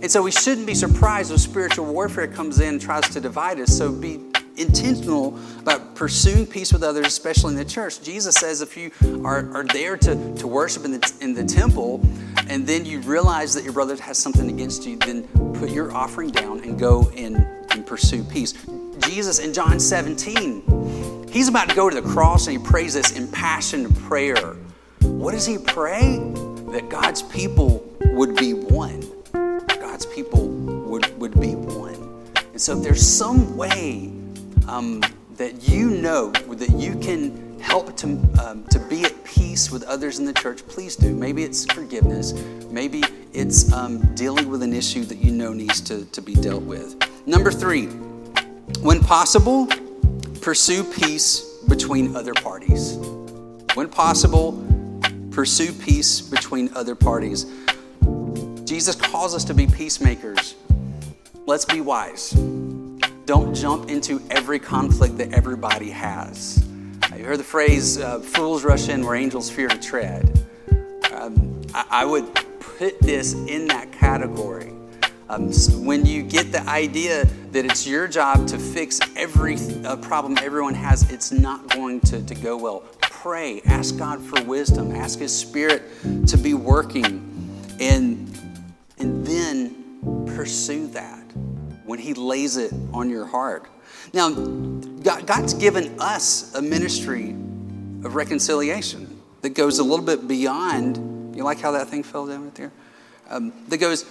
And 0.00 0.10
so 0.10 0.22
we 0.22 0.30
shouldn't 0.30 0.66
be 0.66 0.74
surprised 0.74 1.30
when 1.30 1.38
spiritual 1.38 1.92
warfare 1.92 2.28
comes 2.28 2.60
in 2.60 2.68
and 2.68 2.80
tries 2.80 3.08
to 3.10 3.20
divide 3.20 3.58
us. 3.58 3.76
So 3.76 3.90
be 3.92 4.20
intentional 4.56 5.38
about 5.60 5.94
pursuing 5.94 6.46
peace 6.46 6.72
with 6.72 6.82
others, 6.82 7.06
especially 7.06 7.50
in 7.50 7.56
the 7.56 7.64
church. 7.64 8.02
Jesus 8.02 8.34
says 8.34 8.60
if 8.60 8.76
you 8.76 8.90
are, 9.24 9.52
are 9.54 9.64
there 9.64 9.96
to, 9.96 10.34
to 10.36 10.46
worship 10.46 10.84
in 10.84 10.92
the, 10.92 11.12
in 11.20 11.34
the 11.34 11.44
temple 11.44 12.00
and 12.48 12.66
then 12.66 12.84
you 12.84 13.00
realize 13.00 13.54
that 13.54 13.64
your 13.64 13.72
brother 13.72 13.96
has 13.96 14.18
something 14.18 14.48
against 14.48 14.86
you, 14.86 14.96
then 14.96 15.28
put 15.54 15.70
your 15.70 15.94
offering 15.94 16.30
down 16.30 16.60
and 16.64 16.78
go 16.78 17.10
and, 17.16 17.36
and 17.70 17.86
pursue 17.86 18.24
peace. 18.24 18.54
Jesus 19.00 19.38
in 19.38 19.52
John 19.52 19.78
17, 19.78 21.28
he's 21.30 21.48
about 21.48 21.68
to 21.68 21.74
go 21.74 21.90
to 21.90 22.00
the 22.00 22.08
cross 22.08 22.46
and 22.46 22.56
he 22.56 22.62
prays 22.62 22.94
this 22.94 23.16
impassioned 23.16 23.94
prayer. 23.96 24.54
What 25.00 25.32
does 25.32 25.46
he 25.46 25.58
pray? 25.58 26.18
That 26.72 26.88
God's 26.88 27.22
people 27.22 27.84
would 28.12 28.34
be 28.36 28.54
one. 28.54 29.04
God's 29.68 30.06
people 30.06 30.48
would, 30.48 31.18
would 31.18 31.38
be 31.40 31.54
one. 31.54 32.32
And 32.52 32.60
so 32.60 32.76
if 32.76 32.82
there's 32.82 33.06
some 33.06 33.56
way 33.56 34.12
um, 34.68 35.02
that 35.36 35.68
you 35.68 35.90
know 35.90 36.30
that 36.30 36.70
you 36.70 36.98
can 36.98 37.47
help 37.60 37.96
to, 37.98 38.06
um, 38.42 38.64
to 38.70 38.78
be 38.78 39.04
at 39.04 39.24
peace 39.24 39.70
with 39.70 39.82
others 39.84 40.18
in 40.18 40.24
the 40.24 40.32
church, 40.32 40.66
please 40.66 40.96
do. 40.96 41.14
Maybe 41.14 41.42
it's 41.42 41.64
forgiveness. 41.66 42.32
Maybe 42.70 43.02
it's 43.32 43.72
um, 43.72 44.14
dealing 44.14 44.48
with 44.48 44.62
an 44.62 44.72
issue 44.72 45.04
that 45.04 45.18
you 45.18 45.32
know 45.32 45.52
needs 45.52 45.80
to, 45.82 46.04
to 46.06 46.22
be 46.22 46.34
dealt 46.34 46.62
with. 46.62 46.96
Number 47.26 47.50
three, 47.50 47.86
when 48.80 49.00
possible, 49.00 49.66
pursue 50.40 50.84
peace 50.84 51.40
between 51.68 52.14
other 52.16 52.34
parties. 52.34 52.96
When 53.74 53.88
possible, 53.88 54.64
pursue 55.30 55.72
peace 55.72 56.20
between 56.20 56.70
other 56.74 56.94
parties. 56.94 57.46
Jesus 58.64 58.94
calls 58.94 59.34
us 59.34 59.44
to 59.44 59.54
be 59.54 59.66
peacemakers. 59.66 60.54
Let's 61.46 61.64
be 61.64 61.80
wise. 61.80 62.32
Don't 63.24 63.54
jump 63.54 63.90
into 63.90 64.22
every 64.30 64.58
conflict 64.58 65.18
that 65.18 65.32
everybody 65.32 65.90
has. 65.90 66.67
You 67.16 67.24
heard 67.24 67.38
the 67.38 67.44
phrase, 67.44 67.98
uh, 67.98 68.20
fools 68.20 68.64
rush 68.64 68.90
in 68.90 69.04
where 69.04 69.16
angels 69.16 69.50
fear 69.50 69.66
to 69.68 69.78
tread. 69.78 70.44
Um, 71.12 71.62
I, 71.72 71.86
I, 71.90 72.04
would 72.04 72.32
put 72.60 73.00
this 73.00 73.32
in 73.32 73.66
that 73.68 73.90
category. 73.92 74.72
Um, 75.30 75.50
when 75.84 76.04
you 76.04 76.22
get 76.22 76.52
the 76.52 76.60
idea 76.68 77.24
that 77.52 77.64
it's 77.64 77.86
your 77.86 78.08
job 78.08 78.46
to 78.48 78.58
fix 78.58 79.00
every 79.16 79.56
uh, 79.84 79.96
problem 79.96 80.36
everyone 80.42 80.74
has, 80.74 81.10
it's 81.10 81.32
not 81.32 81.66
going 81.70 82.00
to, 82.02 82.22
to 82.22 82.34
go 82.34 82.58
well. 82.58 82.80
Pray, 83.00 83.62
ask 83.62 83.96
God 83.96 84.20
for 84.20 84.42
wisdom, 84.44 84.94
ask 84.94 85.18
His 85.18 85.36
Spirit 85.36 85.82
to 86.26 86.36
be 86.36 86.52
working, 86.52 87.26
and, 87.80 88.38
and 88.98 89.26
then 89.26 90.26
pursue 90.26 90.86
that 90.88 91.24
when 91.84 91.98
He 91.98 92.12
lays 92.12 92.58
it 92.58 92.72
on 92.92 93.08
your 93.08 93.24
heart. 93.24 93.66
Now, 94.12 94.30
God's 94.30 95.54
given 95.54 96.00
us 96.00 96.54
a 96.54 96.62
ministry 96.62 97.30
of 97.30 98.14
reconciliation 98.14 99.20
that 99.42 99.50
goes 99.50 99.78
a 99.78 99.84
little 99.84 100.04
bit 100.04 100.26
beyond. 100.26 101.36
You 101.36 101.44
like 101.44 101.60
how 101.60 101.72
that 101.72 101.88
thing 101.88 102.02
fell 102.02 102.26
down 102.26 102.44
right 102.44 102.54
there? 102.54 102.72
Um, 103.30 103.52
that 103.68 103.78
goes 103.78 104.04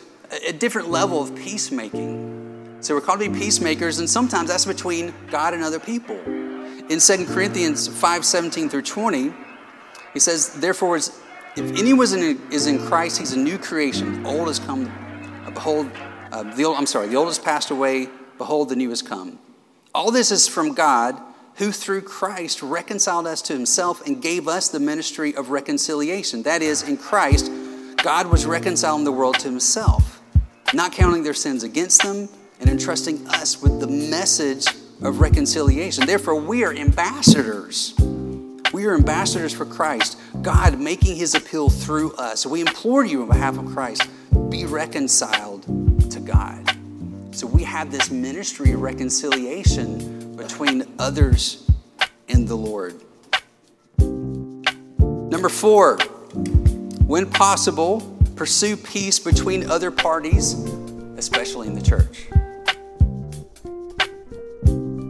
a 0.47 0.54
different 0.54 0.89
level 0.89 1.21
of 1.21 1.36
peacemaking. 1.36 2.78
So 2.82 2.93
we're 2.93 3.02
called 3.02 3.19
to 3.21 3.30
be 3.30 3.39
peacemakers, 3.39 4.00
and 4.00 4.10
sometimes 4.10 4.50
that's 4.50 4.65
between 4.65 5.13
God 5.30 5.54
and 5.54 5.63
other 5.63 5.80
people. 5.80 6.15
In 6.15 7.00
2 7.00 7.26
Corinthians 7.26 7.88
5 7.88 8.23
17 8.23 8.69
through 8.69 8.84
20, 8.84 9.34
he 10.13 10.19
says, 10.19 10.54
Therefore, 10.54 10.95
if 10.97 11.12
anyone 11.58 12.08
is 12.52 12.67
in 12.67 12.80
Christ, 12.80 13.17
he's 13.17 13.34
a 13.34 13.39
new 13.39 13.58
creation. 13.58 14.23
The 14.23 14.30
old 14.30 14.47
has 14.47 14.60
come. 14.60 14.91
Behold, 15.54 15.89
uh, 16.32 16.43
the 16.56 16.65
old, 16.65 16.78
I'm 16.78 16.86
sorry, 16.86 17.08
the 17.08 17.15
old 17.15 17.28
has 17.28 17.39
passed 17.39 17.71
away. 17.71 18.10
Behold, 18.38 18.69
the 18.69 18.76
new 18.76 18.89
has 18.89 19.02
come. 19.02 19.39
All 19.98 20.12
this 20.12 20.32
is 20.32 20.48
from 20.48 20.76
God, 20.76 21.20
who 21.56 21.72
through 21.72 22.02
Christ 22.02 22.62
reconciled 22.62 23.26
us 23.26 23.42
to 23.42 23.54
himself 23.54 24.06
and 24.06 24.22
gave 24.22 24.48
us 24.48 24.68
the 24.68 24.80
ministry 24.80 25.36
of 25.36 25.50
reconciliation. 25.50 26.44
That 26.44 26.62
is, 26.62 26.84
in 26.84 26.98
Christ, 26.98 27.52
God 28.04 28.28
was 28.28 28.46
reconciling 28.46 29.06
the 29.06 29.12
world 29.12 29.40
to 29.40 29.50
himself, 29.50 30.22
not 30.72 30.92
counting 30.92 31.24
their 31.24 31.34
sins 31.34 31.64
against 31.64 32.04
them, 32.04 32.30
and 32.60 32.70
entrusting 32.70 33.28
us 33.28 33.60
with 33.60 33.80
the 33.80 33.88
message 33.88 34.68
of 35.02 35.20
reconciliation. 35.20 36.06
Therefore, 36.06 36.40
we 36.40 36.64
are 36.64 36.76
ambassadors. 36.76 37.96
We 38.72 38.86
are 38.86 38.94
ambassadors 38.94 39.52
for 39.52 39.66
Christ, 39.66 40.20
God 40.44 40.80
making 40.80 41.16
his 41.16 41.34
appeal 41.34 41.72
through 41.72 42.14
us. 42.18 42.46
We 42.46 42.62
implore 42.62 43.04
you 43.04 43.24
on 43.24 43.30
behalf 43.30 43.58
of 43.58 43.66
Christ, 43.66 44.08
be 44.52 44.64
reconciled. 44.64 45.87
So 47.38 47.45
we 47.45 47.62
have 47.65 47.91
this 47.91 48.10
ministry 48.10 48.71
of 48.71 48.82
reconciliation 48.82 50.36
between 50.36 50.86
others 50.97 51.69
and 52.28 52.47
the 52.47 52.56
Lord. 52.56 53.00
Number 54.00 55.47
four, 55.47 56.00
when 57.06 57.30
possible, 57.30 58.02
pursue 58.36 58.76
peace 58.76 59.19
between 59.19 59.69
other 59.69 59.91
parties, 59.91 60.54
especially 61.17 61.67
in 61.67 61.76
the 61.76 61.82
church. 61.84 62.26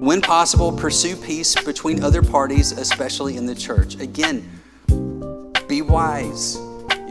When 0.01 0.19
possible, 0.19 0.73
pursue 0.73 1.15
peace 1.15 1.55
between 1.63 2.03
other 2.03 2.21
parties, 2.21 2.73
especially 2.73 3.37
in 3.37 3.45
the 3.45 3.55
church. 3.55 3.95
Again, 4.01 4.43
be 5.69 5.81
wise 5.81 6.57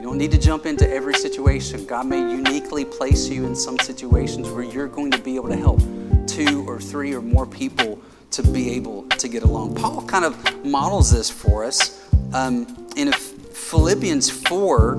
don't 0.06 0.18
need 0.18 0.30
to 0.30 0.38
jump 0.38 0.66
into 0.66 0.88
every 0.88 1.14
situation. 1.14 1.84
God 1.84 2.06
may 2.06 2.20
uniquely 2.20 2.84
place 2.84 3.28
you 3.28 3.44
in 3.44 3.56
some 3.56 3.76
situations 3.80 4.48
where 4.48 4.62
you're 4.62 4.86
going 4.86 5.10
to 5.10 5.18
be 5.18 5.34
able 5.34 5.48
to 5.48 5.56
help 5.56 5.80
two 6.28 6.64
or 6.68 6.78
three 6.78 7.12
or 7.12 7.20
more 7.20 7.44
people 7.44 8.00
to 8.30 8.44
be 8.44 8.70
able 8.70 9.02
to 9.08 9.26
get 9.26 9.42
along. 9.42 9.74
Paul 9.74 10.02
kind 10.02 10.24
of 10.24 10.64
models 10.64 11.10
this 11.10 11.28
for 11.28 11.64
us. 11.64 12.08
Um, 12.32 12.86
in 12.94 13.12
Philippians 13.12 14.30
4, 14.30 14.94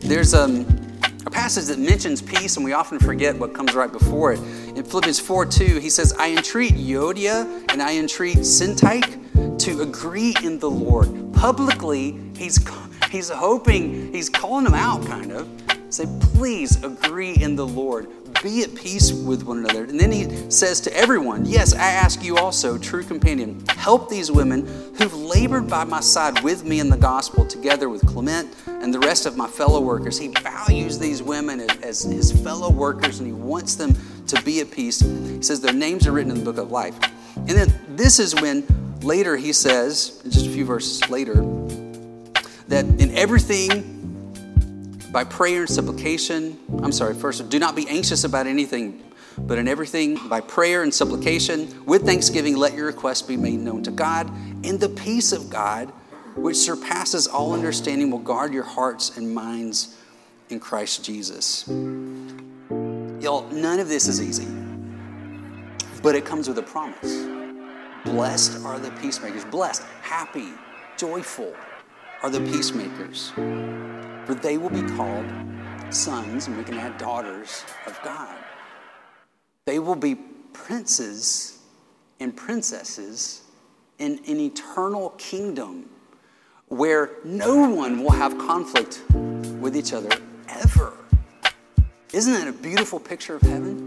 there's 0.00 0.34
um, 0.34 0.66
a 1.24 1.30
passage 1.30 1.64
that 1.64 1.78
mentions 1.78 2.20
peace, 2.20 2.56
and 2.56 2.66
we 2.66 2.74
often 2.74 2.98
forget 2.98 3.34
what 3.38 3.54
comes 3.54 3.74
right 3.74 3.90
before 3.90 4.34
it. 4.34 4.40
In 4.76 4.84
Philippians 4.84 5.20
4 5.20 5.46
2, 5.46 5.80
he 5.80 5.88
says, 5.88 6.12
I 6.18 6.32
entreat 6.32 6.74
Euodia 6.74 7.72
and 7.72 7.80
I 7.80 7.96
entreat 7.96 8.36
Syntyche 8.38 9.25
to 9.58 9.82
agree 9.82 10.34
in 10.42 10.58
the 10.58 10.70
Lord. 10.70 11.32
Publicly, 11.32 12.18
he's 12.36 12.58
He's 13.10 13.30
hoping, 13.30 14.12
he's 14.12 14.28
calling 14.28 14.64
them 14.64 14.74
out, 14.74 15.06
kind 15.06 15.32
of. 15.32 15.48
Say, 15.90 16.06
please 16.20 16.82
agree 16.82 17.34
in 17.34 17.56
the 17.56 17.66
Lord. 17.66 18.08
Be 18.42 18.62
at 18.62 18.74
peace 18.74 19.12
with 19.12 19.44
one 19.44 19.58
another. 19.58 19.84
And 19.84 19.98
then 19.98 20.12
he 20.12 20.50
says 20.50 20.80
to 20.82 20.94
everyone, 20.94 21.46
Yes, 21.46 21.72
I 21.72 21.86
ask 21.86 22.22
you 22.22 22.36
also, 22.36 22.76
true 22.76 23.02
companion, 23.02 23.64
help 23.68 24.10
these 24.10 24.30
women 24.30 24.66
who've 24.98 25.14
labored 25.14 25.68
by 25.68 25.84
my 25.84 26.00
side 26.00 26.42
with 26.42 26.64
me 26.64 26.80
in 26.80 26.90
the 26.90 26.96
gospel, 26.96 27.46
together 27.46 27.88
with 27.88 28.04
Clement 28.06 28.54
and 28.66 28.92
the 28.92 28.98
rest 28.98 29.24
of 29.24 29.36
my 29.36 29.46
fellow 29.46 29.80
workers. 29.80 30.18
He 30.18 30.28
values 30.28 30.98
these 30.98 31.22
women 31.22 31.60
as 31.82 32.02
his 32.02 32.32
fellow 32.42 32.70
workers 32.70 33.20
and 33.20 33.26
he 33.26 33.32
wants 33.32 33.76
them 33.76 33.96
to 34.26 34.40
be 34.42 34.60
at 34.60 34.70
peace. 34.70 35.00
He 35.00 35.42
says 35.42 35.60
their 35.60 35.72
names 35.72 36.06
are 36.06 36.12
written 36.12 36.32
in 36.32 36.38
the 36.38 36.44
book 36.44 36.58
of 36.58 36.70
life. 36.70 36.98
And 37.36 37.50
then 37.50 37.72
this 37.88 38.18
is 38.18 38.34
when 38.34 38.66
later 39.02 39.36
he 39.36 39.52
says, 39.52 40.20
just 40.28 40.46
a 40.46 40.50
few 40.50 40.64
verses 40.64 41.08
later, 41.08 41.34
that 42.68 42.84
in 42.84 43.16
everything, 43.16 43.92
by 45.12 45.24
prayer 45.24 45.60
and 45.60 45.70
supplication, 45.70 46.58
I'm 46.82 46.92
sorry, 46.92 47.14
first, 47.14 47.48
do 47.48 47.58
not 47.58 47.74
be 47.76 47.88
anxious 47.88 48.24
about 48.24 48.46
anything, 48.46 49.02
but 49.38 49.58
in 49.58 49.68
everything, 49.68 50.18
by 50.28 50.40
prayer 50.40 50.82
and 50.82 50.92
supplication, 50.92 51.84
with 51.86 52.04
thanksgiving, 52.04 52.56
let 52.56 52.74
your 52.74 52.86
requests 52.86 53.22
be 53.22 53.36
made 53.36 53.60
known 53.60 53.82
to 53.84 53.90
God, 53.90 54.28
and 54.64 54.80
the 54.80 54.88
peace 54.88 55.32
of 55.32 55.48
God, 55.48 55.92
which 56.34 56.56
surpasses 56.56 57.26
all 57.26 57.54
understanding, 57.54 58.10
will 58.10 58.18
guard 58.18 58.52
your 58.52 58.64
hearts 58.64 59.16
and 59.16 59.34
minds 59.34 59.96
in 60.50 60.60
Christ 60.60 61.04
Jesus. 61.04 61.66
Y'all, 63.20 63.48
none 63.50 63.80
of 63.80 63.88
this 63.88 64.08
is 64.08 64.20
easy, 64.20 64.46
but 66.02 66.14
it 66.14 66.24
comes 66.24 66.48
with 66.48 66.58
a 66.58 66.62
promise. 66.62 67.45
Blessed 68.06 68.64
are 68.64 68.78
the 68.78 68.90
peacemakers, 69.02 69.44
blessed, 69.44 69.82
happy, 70.00 70.52
joyful 70.96 71.52
are 72.22 72.30
the 72.30 72.40
peacemakers, 72.40 73.30
for 74.24 74.34
they 74.34 74.58
will 74.58 74.70
be 74.70 74.82
called 74.94 75.26
sons, 75.90 76.46
and 76.46 76.56
we 76.56 76.64
can 76.64 76.74
add 76.74 76.96
daughters 76.98 77.64
of 77.86 78.00
God. 78.02 78.36
They 79.66 79.78
will 79.80 79.96
be 79.96 80.14
princes 80.52 81.58
and 82.20 82.34
princesses 82.34 83.42
in 83.98 84.20
an 84.26 84.40
eternal 84.40 85.10
kingdom 85.18 85.88
where 86.68 87.10
no 87.24 87.68
one 87.68 88.02
will 88.02 88.12
have 88.12 88.38
conflict 88.38 89.02
with 89.60 89.76
each 89.76 89.92
other 89.92 90.10
ever. 90.48 90.92
Isn't 92.12 92.32
that 92.32 92.48
a 92.48 92.52
beautiful 92.52 92.98
picture 92.98 93.34
of 93.34 93.42
heaven? 93.42 93.85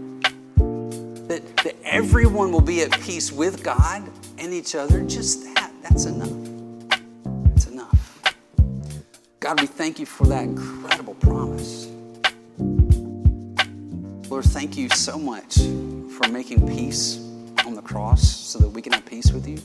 That, 1.30 1.56
that 1.58 1.76
everyone 1.84 2.50
will 2.50 2.60
be 2.60 2.82
at 2.82 2.90
peace 3.02 3.30
with 3.30 3.62
God 3.62 4.02
and 4.38 4.52
each 4.52 4.74
other. 4.74 5.00
Just 5.02 5.44
that, 5.54 5.72
that's 5.80 6.06
enough. 6.06 6.28
That's 7.44 7.68
enough. 7.68 8.34
God, 9.38 9.60
we 9.60 9.68
thank 9.68 10.00
you 10.00 10.06
for 10.06 10.26
that 10.26 10.42
incredible 10.42 11.14
promise. 11.14 11.86
Lord, 14.28 14.44
thank 14.46 14.76
you 14.76 14.88
so 14.88 15.20
much 15.20 15.58
for 15.58 16.28
making 16.30 16.66
peace 16.66 17.18
on 17.64 17.76
the 17.76 17.82
cross 17.82 18.28
so 18.28 18.58
that 18.58 18.68
we 18.68 18.82
can 18.82 18.92
have 18.92 19.06
peace 19.06 19.30
with 19.30 19.46
you. 19.46 19.58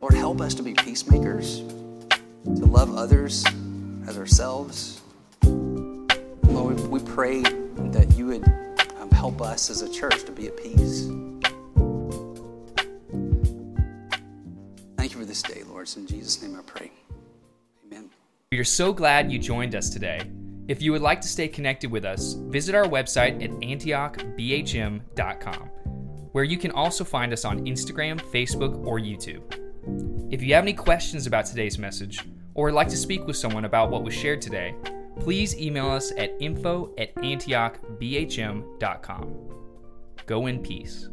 Lord, 0.00 0.14
help 0.14 0.40
us 0.40 0.54
to 0.54 0.64
be 0.64 0.74
peacemakers, 0.74 1.60
to 1.60 2.66
love 2.66 2.96
others 2.96 3.44
as 4.08 4.18
ourselves. 4.18 5.00
Lord, 5.44 6.80
we 6.88 6.98
pray 6.98 7.42
that 7.42 8.12
you 8.16 8.26
would 8.26 8.69
help 9.20 9.42
us 9.42 9.68
as 9.68 9.82
a 9.82 9.92
church 9.92 10.24
to 10.24 10.32
be 10.32 10.46
at 10.46 10.56
peace. 10.56 11.10
Thank 14.96 15.12
you 15.12 15.18
for 15.18 15.26
this 15.26 15.42
day, 15.42 15.62
Lord. 15.68 15.82
It's 15.82 15.98
in 15.98 16.06
Jesus' 16.06 16.40
name 16.40 16.58
I 16.58 16.62
pray. 16.62 16.90
Amen. 17.84 18.08
We 18.50 18.58
are 18.58 18.64
so 18.64 18.94
glad 18.94 19.30
you 19.30 19.38
joined 19.38 19.74
us 19.74 19.90
today. 19.90 20.22
If 20.68 20.80
you 20.80 20.92
would 20.92 21.02
like 21.02 21.20
to 21.20 21.28
stay 21.28 21.48
connected 21.48 21.90
with 21.90 22.06
us, 22.06 22.32
visit 22.32 22.74
our 22.74 22.86
website 22.86 23.44
at 23.44 23.50
antiochbhm.com, 23.50 25.62
where 26.32 26.44
you 26.44 26.56
can 26.56 26.70
also 26.70 27.04
find 27.04 27.34
us 27.34 27.44
on 27.44 27.66
Instagram, 27.66 28.18
Facebook, 28.32 28.86
or 28.86 28.98
YouTube. 28.98 29.42
If 30.32 30.40
you 30.40 30.54
have 30.54 30.64
any 30.64 30.72
questions 30.72 31.26
about 31.26 31.44
today's 31.44 31.78
message, 31.78 32.20
or 32.54 32.64
would 32.66 32.74
like 32.74 32.88
to 32.88 32.96
speak 32.96 33.26
with 33.26 33.36
someone 33.36 33.66
about 33.66 33.90
what 33.90 34.02
was 34.02 34.14
shared 34.14 34.40
today, 34.40 34.74
please 35.20 35.56
email 35.60 35.88
us 35.88 36.12
at 36.16 36.34
info 36.40 36.92
at 36.98 37.14
antiochbhm.com. 37.16 39.34
Go 40.26 40.46
in 40.46 40.62
peace. 40.62 41.08